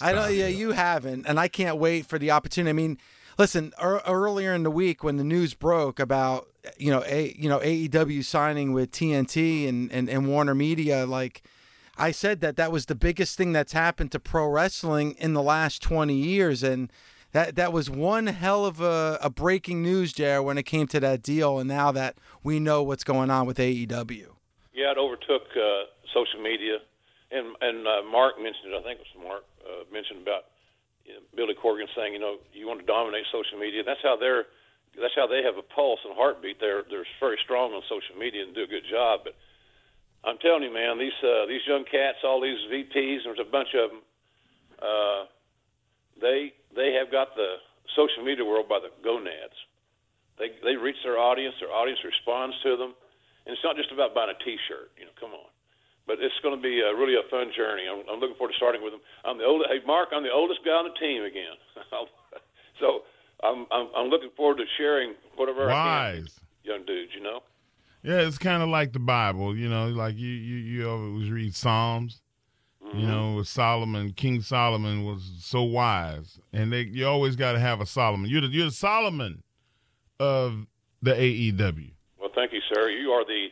[0.02, 2.70] I know, yeah, you haven't, and I can't wait for the opportunity.
[2.70, 2.98] I mean,
[3.38, 6.48] listen, er, earlier in the week when the news broke about
[6.78, 11.42] you know a you know AEW signing with TNT and, and and Warner Media, like
[11.96, 15.42] I said that that was the biggest thing that's happened to pro wrestling in the
[15.42, 16.90] last twenty years, and
[17.34, 21.00] that that was one hell of a, a breaking news, Jared, when it came to
[21.00, 24.38] that deal, and now that we know what's going on with AEW.
[24.72, 26.78] yeah, it overtook uh, social media,
[27.30, 28.78] and and uh, Mark mentioned it.
[28.78, 30.46] I think it was Mark uh, mentioned about
[31.04, 33.82] you know, Billy Corgan saying, you know, you want to dominate social media.
[33.84, 34.46] That's how they're.
[34.94, 36.62] That's how they have a pulse and heartbeat.
[36.62, 39.26] They're they're very strong on social media and do a good job.
[39.26, 39.34] But
[40.22, 43.74] I'm telling you, man, these uh, these young cats, all these VPs, there's a bunch
[43.74, 44.02] of them.
[44.78, 45.26] Uh,
[46.24, 47.60] they they have got the
[47.92, 49.54] social media world by the gonads.
[50.40, 51.54] They they reach their audience.
[51.60, 52.96] Their audience responds to them,
[53.44, 54.96] and it's not just about buying a T-shirt.
[54.96, 55.52] You know, come on.
[56.08, 57.88] But it's going to be a, really a fun journey.
[57.88, 59.00] I'm, I'm looking forward to starting with them.
[59.24, 59.72] I'm the oldest.
[59.72, 61.56] Hey, Mark, I'm the oldest guy on the team again.
[62.80, 63.08] so
[63.44, 66.24] I'm, I'm I'm looking forward to sharing whatever I can.
[66.24, 66.40] Wise.
[66.64, 67.12] young dudes.
[67.14, 67.40] You know.
[68.02, 71.54] Yeah, it's kind of like the Bible, you know, like you you you always read
[71.54, 72.20] Psalms.
[72.92, 77.80] You know, Solomon, King Solomon was so wise, and they you always got to have
[77.80, 78.30] a Solomon.
[78.30, 79.42] You're the you're the Solomon
[80.20, 80.66] of
[81.02, 81.90] the AEW.
[82.20, 82.90] Well, thank you, sir.
[82.90, 83.48] You are the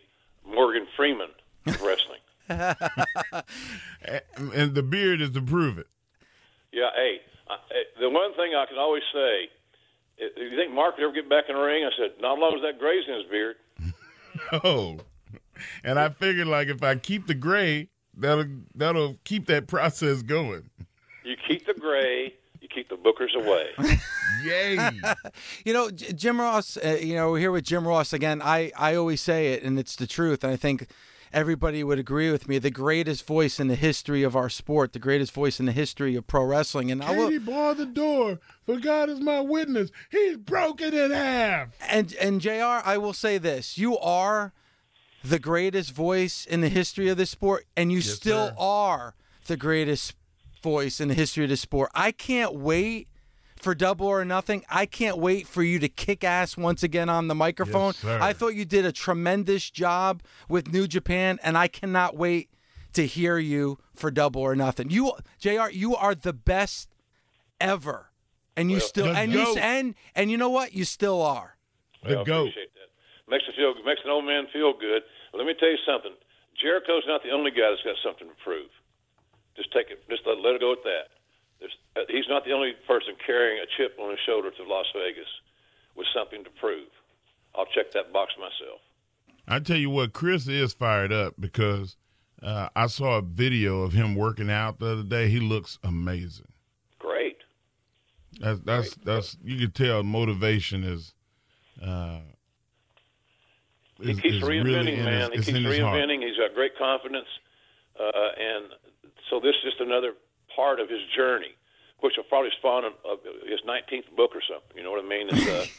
[0.47, 1.31] Morgan Freeman
[1.67, 2.21] of wrestling.
[2.49, 5.87] And- the beard is to prove it.
[6.73, 7.57] Yeah, hey, I,
[8.01, 9.49] the one thing I can always say,
[10.21, 11.85] eh, you think Mark would ever get back in the ring?
[11.85, 13.57] I said, not as long as that gray's in his beard.
[14.65, 14.99] Oh,
[15.85, 20.71] and I figured like if I keep the gray, that'll that'll keep that process going.
[21.25, 23.69] You keep the gray, you keep the bookers away.
[24.45, 24.79] Yay!
[25.65, 26.77] You know, Jim Ross.
[26.77, 28.43] Uh, you know, we're here with Jim Ross again.
[28.43, 30.43] I I always say it, and it's the truth.
[30.43, 30.89] And I think
[31.33, 32.59] everybody would agree with me.
[32.59, 36.17] The greatest voice in the history of our sport, the greatest voice in the history
[36.17, 36.91] of pro wrestling.
[36.91, 38.41] And I will, Katie barred the door.
[38.67, 39.91] For God is my witness.
[40.11, 41.69] He's broken in half.
[41.89, 42.81] and and Jr.
[42.85, 44.53] I will say this: you are
[45.25, 48.55] the greatest voice in the history of this sport, and you still sir.
[48.59, 49.15] are
[49.47, 50.15] the greatest
[50.63, 51.91] voice in the history of the sport.
[51.95, 53.09] I can't wait
[53.57, 54.65] for Double or Nothing.
[54.69, 57.95] I can't wait for you to kick ass once again on the microphone.
[57.95, 58.19] sir.
[58.21, 62.51] I thought you did a tremendous job with New Japan, and I cannot wait
[62.95, 64.91] to hear you for Double or Nothing.
[64.91, 65.71] You, Jr.
[65.71, 66.89] You are the best
[67.61, 68.11] ever,
[68.57, 70.75] and you still the and you and and you know what?
[70.75, 71.57] You still are.
[72.05, 72.51] The I goat.
[73.29, 75.03] Makes it feel makes an old man feel good.
[75.33, 76.13] Let me tell you something.
[76.61, 78.71] Jericho's not the only guy that's got something to prove.
[79.57, 80.03] Just take it.
[80.09, 81.07] Just let, let it go at that.
[81.61, 84.87] There's, uh, he's not the only person carrying a chip on his shoulder to Las
[84.95, 85.29] Vegas
[85.95, 86.89] with something to prove.
[87.55, 88.81] I'll check that box myself.
[89.47, 91.97] I tell you what, Chris is fired up because
[92.43, 95.29] uh, I saw a video of him working out the other day.
[95.29, 96.51] He looks amazing.
[96.99, 97.39] Great.
[98.41, 101.15] That's that's that's you can tell motivation is.
[101.81, 102.21] Uh,
[104.05, 105.33] He is- keeps is reinventing, really man.
[105.33, 105.99] his- he keeps in his heart.
[105.99, 106.23] reinventing.
[106.27, 107.29] He's got great confidence,
[107.99, 108.03] uh,
[108.39, 108.65] and
[109.31, 110.15] so this is just another
[110.55, 111.55] part of his journey,
[112.01, 113.17] which will probably spawn a, a,
[113.51, 114.77] his 19th book or something.
[114.77, 115.29] You know what I mean?
[115.31, 115.65] Uh,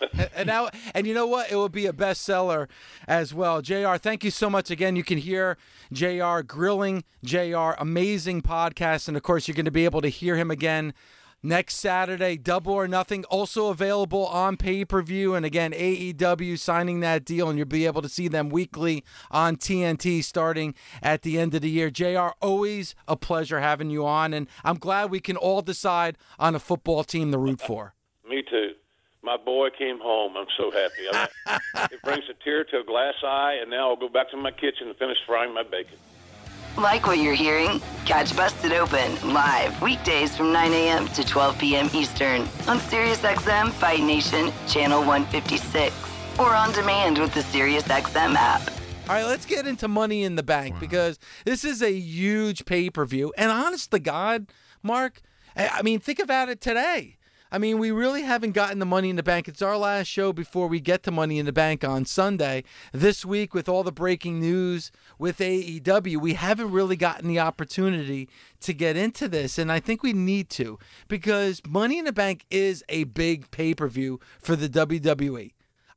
[0.36, 2.66] and now and you know what it will be a bestseller
[3.06, 5.56] as well jr thank you so much again you can hear
[5.92, 10.34] jr grilling jr amazing podcast and of course you're going to be able to hear
[10.36, 10.92] him again
[11.44, 17.48] next saturday double or nothing also available on pay-per-view and again aew signing that deal
[17.48, 21.60] and you'll be able to see them weekly on tnt starting at the end of
[21.60, 25.60] the year jr always a pleasure having you on and i'm glad we can all
[25.62, 27.94] decide on a football team to root for
[28.28, 28.70] me too.
[29.22, 30.36] My boy came home.
[30.36, 31.08] I'm so happy.
[31.10, 34.30] I mean, it brings a tear to a glass eye, and now I'll go back
[34.32, 35.98] to my kitchen and finish frying my bacon.
[36.76, 37.80] Like what you're hearing?
[38.04, 41.06] Catch Busted Open live weekdays from 9 a.m.
[41.08, 41.88] to 12 p.m.
[41.94, 45.94] Eastern on SiriusXM Fight Nation Channel 156
[46.38, 48.62] or on demand with the SiriusXM app.
[49.08, 52.90] All right, let's get into Money in the Bank because this is a huge pay
[52.90, 53.32] per view.
[53.38, 54.46] And honest to God,
[54.82, 55.20] Mark,
[55.56, 57.18] I I mean, think about it today.
[57.54, 59.46] I mean, we really haven't gotten the money in the bank.
[59.46, 62.64] It's our last show before we get to money in the bank on Sunday.
[62.92, 64.90] This week, with all the breaking news
[65.20, 68.28] with AEW, we haven't really gotten the opportunity
[68.58, 69.56] to get into this.
[69.56, 73.72] And I think we need to because Money in the Bank is a big pay
[73.72, 75.52] per view for the WWE.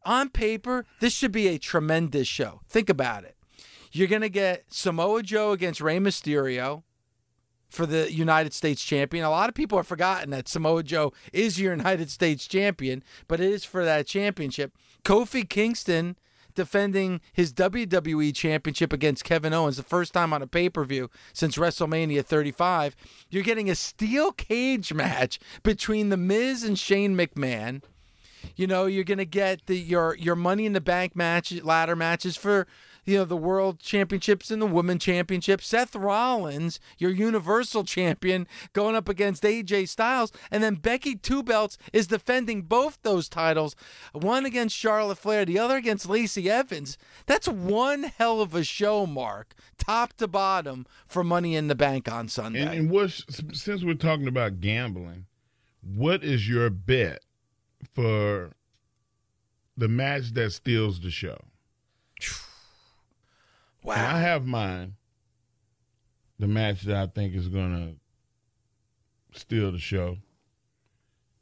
[0.05, 2.61] On paper, this should be a tremendous show.
[2.69, 3.35] Think about it.
[3.91, 6.83] You're going to get Samoa Joe against Rey Mysterio
[7.69, 9.25] for the United States champion.
[9.25, 13.39] A lot of people have forgotten that Samoa Joe is your United States champion, but
[13.39, 14.73] it is for that championship.
[15.03, 16.17] Kofi Kingston
[16.57, 21.09] defending his WWE championship against Kevin Owens, the first time on a pay per view
[21.31, 22.95] since WrestleMania 35.
[23.29, 27.83] You're getting a steel cage match between The Miz and Shane McMahon.
[28.55, 32.35] You know, you're gonna get the your your Money in the Bank match ladder matches
[32.35, 32.65] for
[33.07, 35.61] you know the World Championships and the Women Championship.
[35.61, 41.77] Seth Rollins, your Universal Champion, going up against AJ Styles, and then Becky Two Belts
[41.93, 43.75] is defending both those titles,
[44.11, 46.97] one against Charlotte Flair, the other against Lacey Evans.
[47.25, 52.11] That's one hell of a show, Mark, top to bottom for Money in the Bank
[52.11, 52.61] on Sunday.
[52.61, 53.11] And, and
[53.53, 55.27] since we're talking about gambling,
[55.81, 57.21] what is your bet
[57.93, 58.51] for
[59.77, 61.37] the match that steals the show?
[63.87, 63.95] Wow.
[63.95, 64.93] And I have mine.
[66.39, 67.97] The match that I think is going
[69.33, 70.17] to steal the show,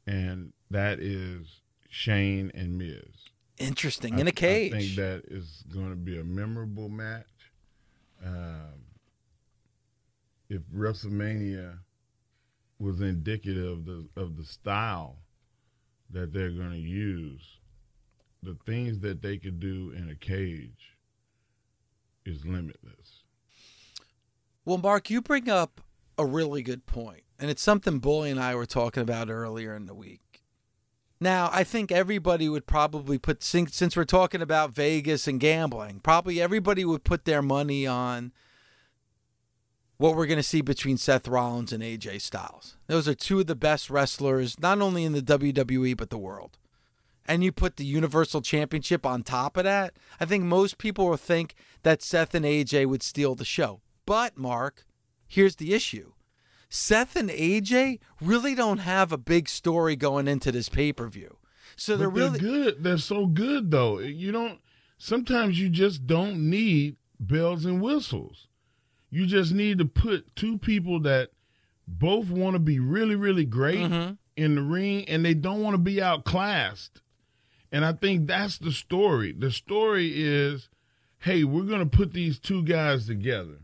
[0.06, 3.02] and that is Shane and Miz.
[3.58, 4.14] Interesting.
[4.14, 4.72] I- In a cage.
[4.72, 7.26] I think that is going to be a memorable match.
[8.24, 8.84] Um,
[10.48, 11.78] if WrestleMania
[12.78, 15.16] was indicative of the of the style
[16.10, 17.42] that they're going to use,
[18.42, 20.95] the things that they could do in a cage
[22.26, 23.22] is limitless.
[24.64, 25.80] Well, Mark, you bring up
[26.18, 29.86] a really good point, and it's something Bully and I were talking about earlier in
[29.86, 30.42] the week.
[31.20, 36.00] Now, I think everybody would probably put, since since we're talking about Vegas and gambling,
[36.00, 38.32] probably everybody would put their money on
[39.96, 42.76] what we're going to see between Seth Rollins and AJ Styles.
[42.86, 46.58] Those are two of the best wrestlers, not only in the WWE, but the world.
[47.28, 51.16] And you put the Universal Championship on top of that, I think most people will
[51.16, 53.80] think that Seth and AJ would steal the show.
[54.06, 54.84] But, Mark,
[55.26, 56.12] here's the issue
[56.68, 61.38] Seth and AJ really don't have a big story going into this pay per view.
[61.76, 62.38] So they're But really.
[62.38, 62.82] good.
[62.82, 63.98] They're so good though.
[63.98, 64.60] You don't.
[64.98, 68.48] Sometimes you just don't need bells and whistles.
[69.10, 71.30] You just need to put two people that
[71.86, 74.14] both want to be really, really great Mm-hmm.
[74.36, 77.00] in the ring, and they don't want to be outclassed.
[77.72, 79.32] And I think that's the story.
[79.32, 80.68] The story is,
[81.18, 83.58] hey, we're going to put these two guys together.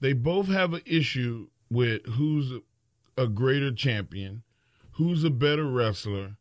[0.00, 2.52] They both have an issue with who's
[3.16, 4.42] a greater champion,
[4.92, 6.36] who's a better wrestler,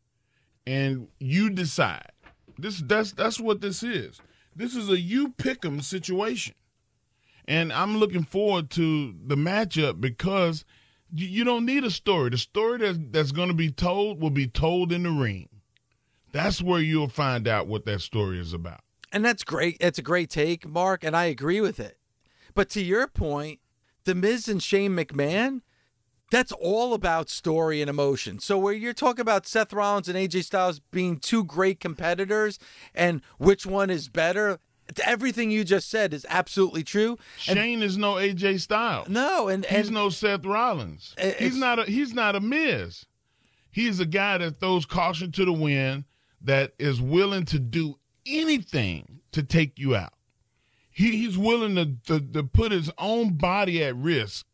[0.66, 2.12] and you decide.
[2.60, 4.20] This that's that's what this is.
[4.56, 6.56] This is a you pick 'em situation,
[7.48, 10.66] and I'm looking forward to the matchup because
[11.14, 12.32] you, don't need a story.
[12.32, 15.50] The story that's that's going to be told will be told in the ring.
[16.32, 18.82] That's where you'll find out what that story is about.
[19.12, 19.78] And that's great.
[19.80, 21.98] It's a great take, Mark, and I agree with it.
[22.54, 23.60] But to your point,
[24.04, 25.62] The Miz and Shane McMahon,
[26.30, 28.40] that's all about story and emotion.
[28.40, 32.60] So where you're talking about Seth Rollins and AJ Styles being two great competitors
[32.94, 34.60] and which one is better,
[35.06, 37.18] everything you just said is absolutely true.
[37.48, 39.08] And Shane is no AJ Styles.
[39.08, 41.16] no, and He's and no Seth Rollins.
[41.40, 43.06] He's not a he's not a Miz.
[43.72, 46.04] He's a guy that throws caution to the wind,
[46.42, 50.14] that is willing to do anything to take you out.
[50.92, 54.46] He, he's willing to, to to put his own body at risk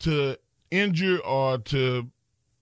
[0.00, 0.36] to
[0.70, 2.10] injure or to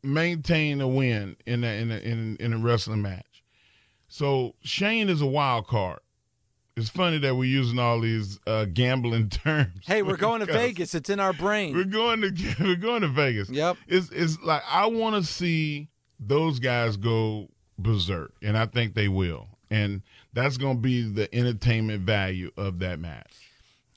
[0.03, 3.43] maintain a win in a, in a, in a, in a wrestling match.
[4.09, 6.01] So Shane is a wild card.
[6.77, 9.87] It's funny that we're using all these uh, gambling terms.
[9.87, 10.95] hey, we're going to Vegas.
[10.95, 11.75] It's in our brain.
[11.75, 13.51] we're going to we're going to Vegas.
[13.51, 13.77] Yep.
[13.89, 15.89] It's it's like I want to see
[16.19, 19.49] those guys go berserk, and I think they will.
[19.71, 20.03] And
[20.33, 23.33] that's going to be the entertainment value of that match.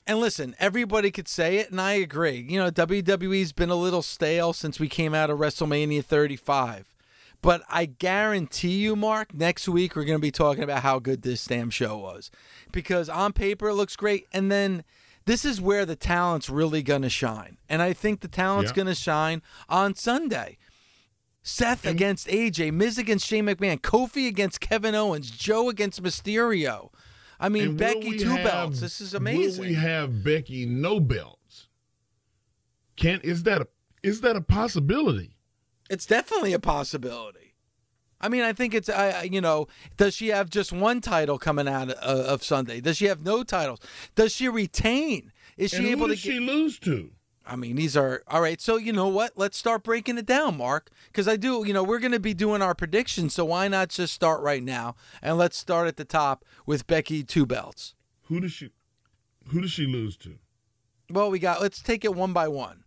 [0.06, 2.46] And listen, everybody could say it, and I agree.
[2.48, 6.94] You know, WWE's been a little stale since we came out of WrestleMania 35.
[7.42, 11.22] But I guarantee you, Mark, next week we're going to be talking about how good
[11.22, 12.30] this damn show was.
[12.72, 14.26] Because on paper it looks great.
[14.32, 14.84] And then
[15.26, 17.58] this is where the talent's really going to shine.
[17.68, 18.76] And I think the talent's Yeah.
[18.76, 20.56] going to shine on Sunday.
[21.48, 26.90] Seth against AJ, Miz against Shane McMahon, Kofi against Kevin Owens, Joe against Mysterio.
[27.38, 28.80] I mean, Becky two have- belts.
[28.80, 29.64] This is amazing.
[29.64, 31.68] We have Becky no belts?
[32.96, 33.68] Can is that a
[34.02, 35.36] is that a possibility?
[35.88, 37.54] It's definitely a possibility.
[38.20, 41.68] I mean, I think it's, I, you know, does she have just one title coming
[41.68, 42.80] out of, of Sunday?
[42.80, 43.78] Does she have no titles?
[44.16, 45.32] Does she retain?
[45.56, 47.12] Is she and able who to does she lose to?
[47.46, 48.60] I mean, these are all right.
[48.60, 49.32] So you know what?
[49.36, 50.90] Let's start breaking it down, Mark.
[51.06, 51.64] Because I do.
[51.66, 53.34] You know, we're going to be doing our predictions.
[53.34, 57.22] So why not just start right now and let's start at the top with Becky
[57.22, 57.94] Two Belts.
[58.24, 58.70] Who does she?
[59.48, 60.38] Who does she lose to?
[61.10, 61.60] Well, we got.
[61.62, 62.82] Let's take it one by one.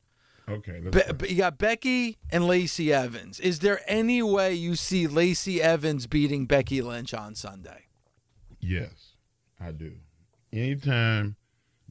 [0.50, 0.80] Okay.
[0.80, 3.40] Be, you got Becky and Lacey Evans.
[3.40, 7.86] Is there any way you see Lacey Evans beating Becky Lynch on Sunday?
[8.60, 9.14] Yes,
[9.60, 9.94] I do.
[10.52, 11.36] Anytime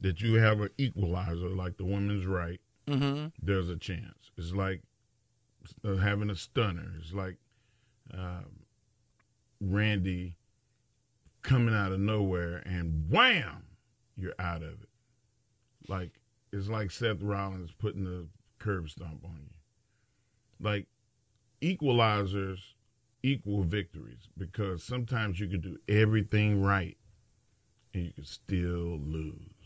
[0.01, 3.27] that you have an equalizer like the women's right, mm-hmm.
[3.41, 4.31] there's a chance.
[4.37, 4.81] It's like
[5.83, 6.93] uh, having a stunner.
[6.99, 7.37] It's like
[8.13, 8.43] uh,
[9.61, 10.35] Randy
[11.41, 13.63] coming out of nowhere and wham,
[14.17, 14.89] you're out of it.
[15.87, 16.19] Like
[16.51, 18.27] it's like Seth Rollins putting the
[18.59, 20.65] curb stomp on you.
[20.65, 20.87] Like
[21.61, 22.59] equalizers
[23.23, 26.97] equal victories because sometimes you can do everything right
[27.93, 29.58] and you can still lose.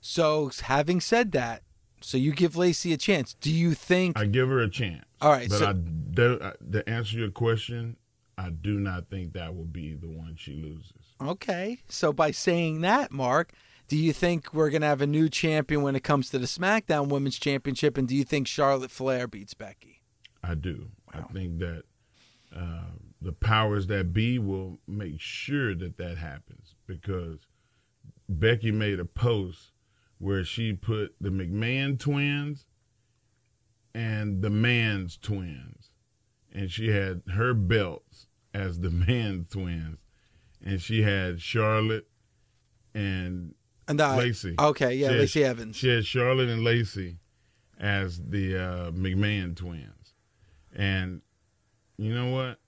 [0.00, 1.62] So, having said that,
[2.00, 3.34] so you give Lacey a chance.
[3.34, 5.04] Do you think I give her a chance?
[5.20, 6.38] All right, but so- I do,
[6.72, 7.96] to answer your question,
[8.38, 11.14] I do not think that will be the one she loses.
[11.20, 11.80] Okay.
[11.88, 13.52] So by saying that, Mark,
[13.86, 16.46] do you think we're going to have a new champion when it comes to the
[16.46, 17.98] SmackDown Women's Championship?
[17.98, 20.00] And do you think Charlotte Flair beats Becky?
[20.42, 20.88] I do.
[21.12, 21.82] I think that
[22.56, 22.84] uh,
[23.20, 27.40] the powers that be will make sure that that happens because
[28.28, 29.69] Becky made a post
[30.20, 32.66] where she put the McMahon twins
[33.94, 35.90] and the man's twins,
[36.52, 39.98] and she had her belts as the man's twins,
[40.64, 42.06] and she had Charlotte
[42.94, 43.54] and
[43.88, 44.54] And I, Lacey.
[44.58, 45.76] Okay, yeah, She had- Evans.
[45.76, 47.16] She had Charlotte and Lacey
[47.78, 50.14] as the uh, McMahon twins.
[50.76, 51.22] And
[51.96, 52.58] you know what?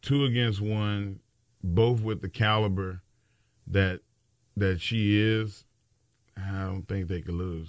[0.00, 1.20] Two against one,
[1.62, 3.02] both with the caliber
[3.66, 4.00] that
[4.56, 5.64] that she is,
[6.38, 7.68] I don't think they could lose.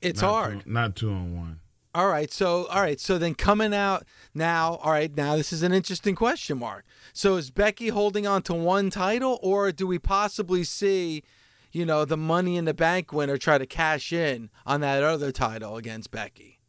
[0.00, 0.64] It's Not hard.
[0.64, 1.60] Two, not two on one.
[1.94, 5.62] All right, so all right, so then coming out now, all right, now this is
[5.64, 6.84] an interesting question mark.
[7.12, 11.24] So is Becky holding on to one title, or do we possibly see,
[11.72, 15.32] you know, the Money in the Bank winner try to cash in on that other
[15.32, 16.60] title against Becky?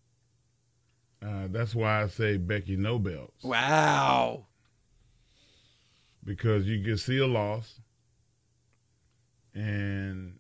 [1.24, 4.48] Uh, that's why I say Becky no belts Wow.
[6.24, 7.80] because you can see a loss,
[9.54, 10.40] and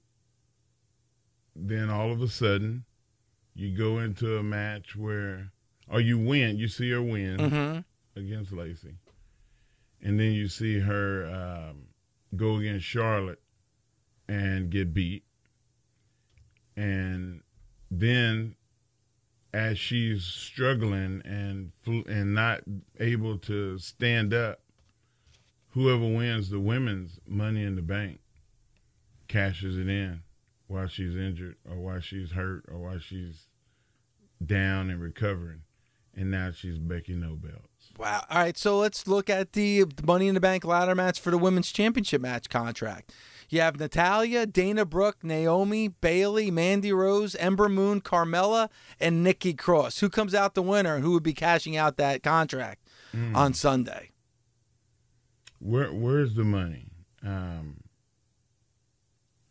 [1.55, 2.85] then all of a sudden
[3.53, 5.51] you go into a match where,
[5.89, 8.19] or you win, you see her win Mm-hmm.
[8.19, 8.95] against Lacey,
[10.01, 11.25] and then you see her
[11.71, 11.83] um,
[12.35, 13.41] go against Charlotte
[14.27, 15.23] and get beat,
[16.77, 17.41] and
[17.89, 18.55] then
[19.53, 21.71] as she's struggling and
[22.07, 22.61] and not
[22.99, 24.61] able to stand up,
[25.71, 28.21] whoever wins the women's Money in the Bank
[29.27, 30.23] cashes it in
[30.71, 33.47] while she's injured or why she's hurt or why she's
[34.43, 35.63] down and recovering,
[36.15, 37.91] and now she's Becky No Belts.
[37.97, 38.23] Wow.
[38.29, 41.37] All right, so let's look at the Money in the Bank ladder match for the
[41.37, 43.13] women's championship match contract.
[43.49, 49.99] You have Natalya, Dana Brooke, Naomi, Bayley, Mandy Rose, Ember Moon, Carmella, and Nikki Cross.
[49.99, 52.87] Who comes out the winner and who would be cashing out that contract
[53.35, 54.11] on Sunday?
[55.59, 56.87] Where where's the money?
[57.23, 57.81] Um,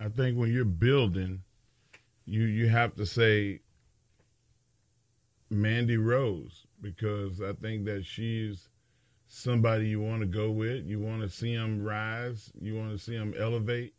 [0.00, 1.42] I think when you're building,
[2.24, 3.60] you you have to say
[5.50, 8.68] Mandy Rose because I think that she's
[9.28, 10.86] somebody you want to go with.
[10.86, 12.50] You want to see them rise.
[12.60, 13.94] You want to see them elevate.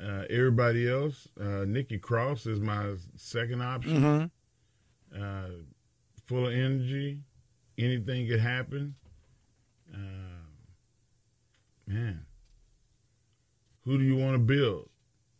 [0.00, 4.02] Uh, everybody else, uh, Nikki Cross is my second option.
[4.02, 5.22] Mm-hmm.
[5.22, 5.48] Uh,
[6.26, 7.20] full of energy.
[7.78, 8.94] Anything could happen.
[9.92, 10.44] Uh,
[11.86, 12.26] man,
[13.84, 14.88] who do you want to build?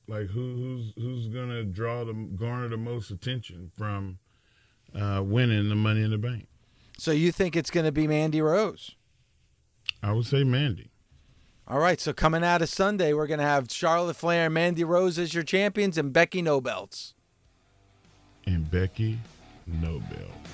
[0.09, 4.19] Like who who's who's gonna draw the garner the most attention from
[4.95, 6.47] uh, winning the Money in the Bank?
[6.99, 8.93] So you think it's going to be Mandy Rose?
[10.03, 10.91] I would say Mandy.
[11.69, 14.83] All right, so coming out of Sunday, we're going to have Charlotte Flair and Mandy
[14.85, 17.13] Rose as your champions and Becky No Belts.
[18.47, 19.19] and Becky
[19.67, 20.46] No Belts.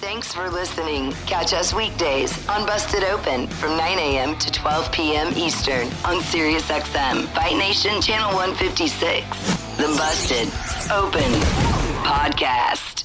[0.00, 1.12] Thanks for listening.
[1.26, 4.38] Catch us weekdays on Busted Open from 9 a.m.
[4.38, 5.32] to 12 p.m.
[5.36, 9.26] Eastern on SiriusXM Fight Nation Channel 156.
[9.76, 10.48] The Busted
[10.90, 11.30] Open
[12.04, 13.04] Podcast.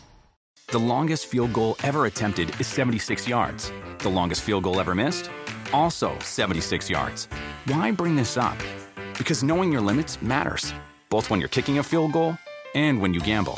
[0.70, 3.72] The longest field goal ever attempted is 76 yards.
[4.00, 5.30] The longest field goal ever missed?
[5.74, 7.28] Also 76 yards.
[7.66, 8.58] Why bring this up?
[9.18, 10.74] Because knowing your limits matters,
[11.10, 12.38] both when you're kicking a field goal
[12.76, 13.58] and when you gamble.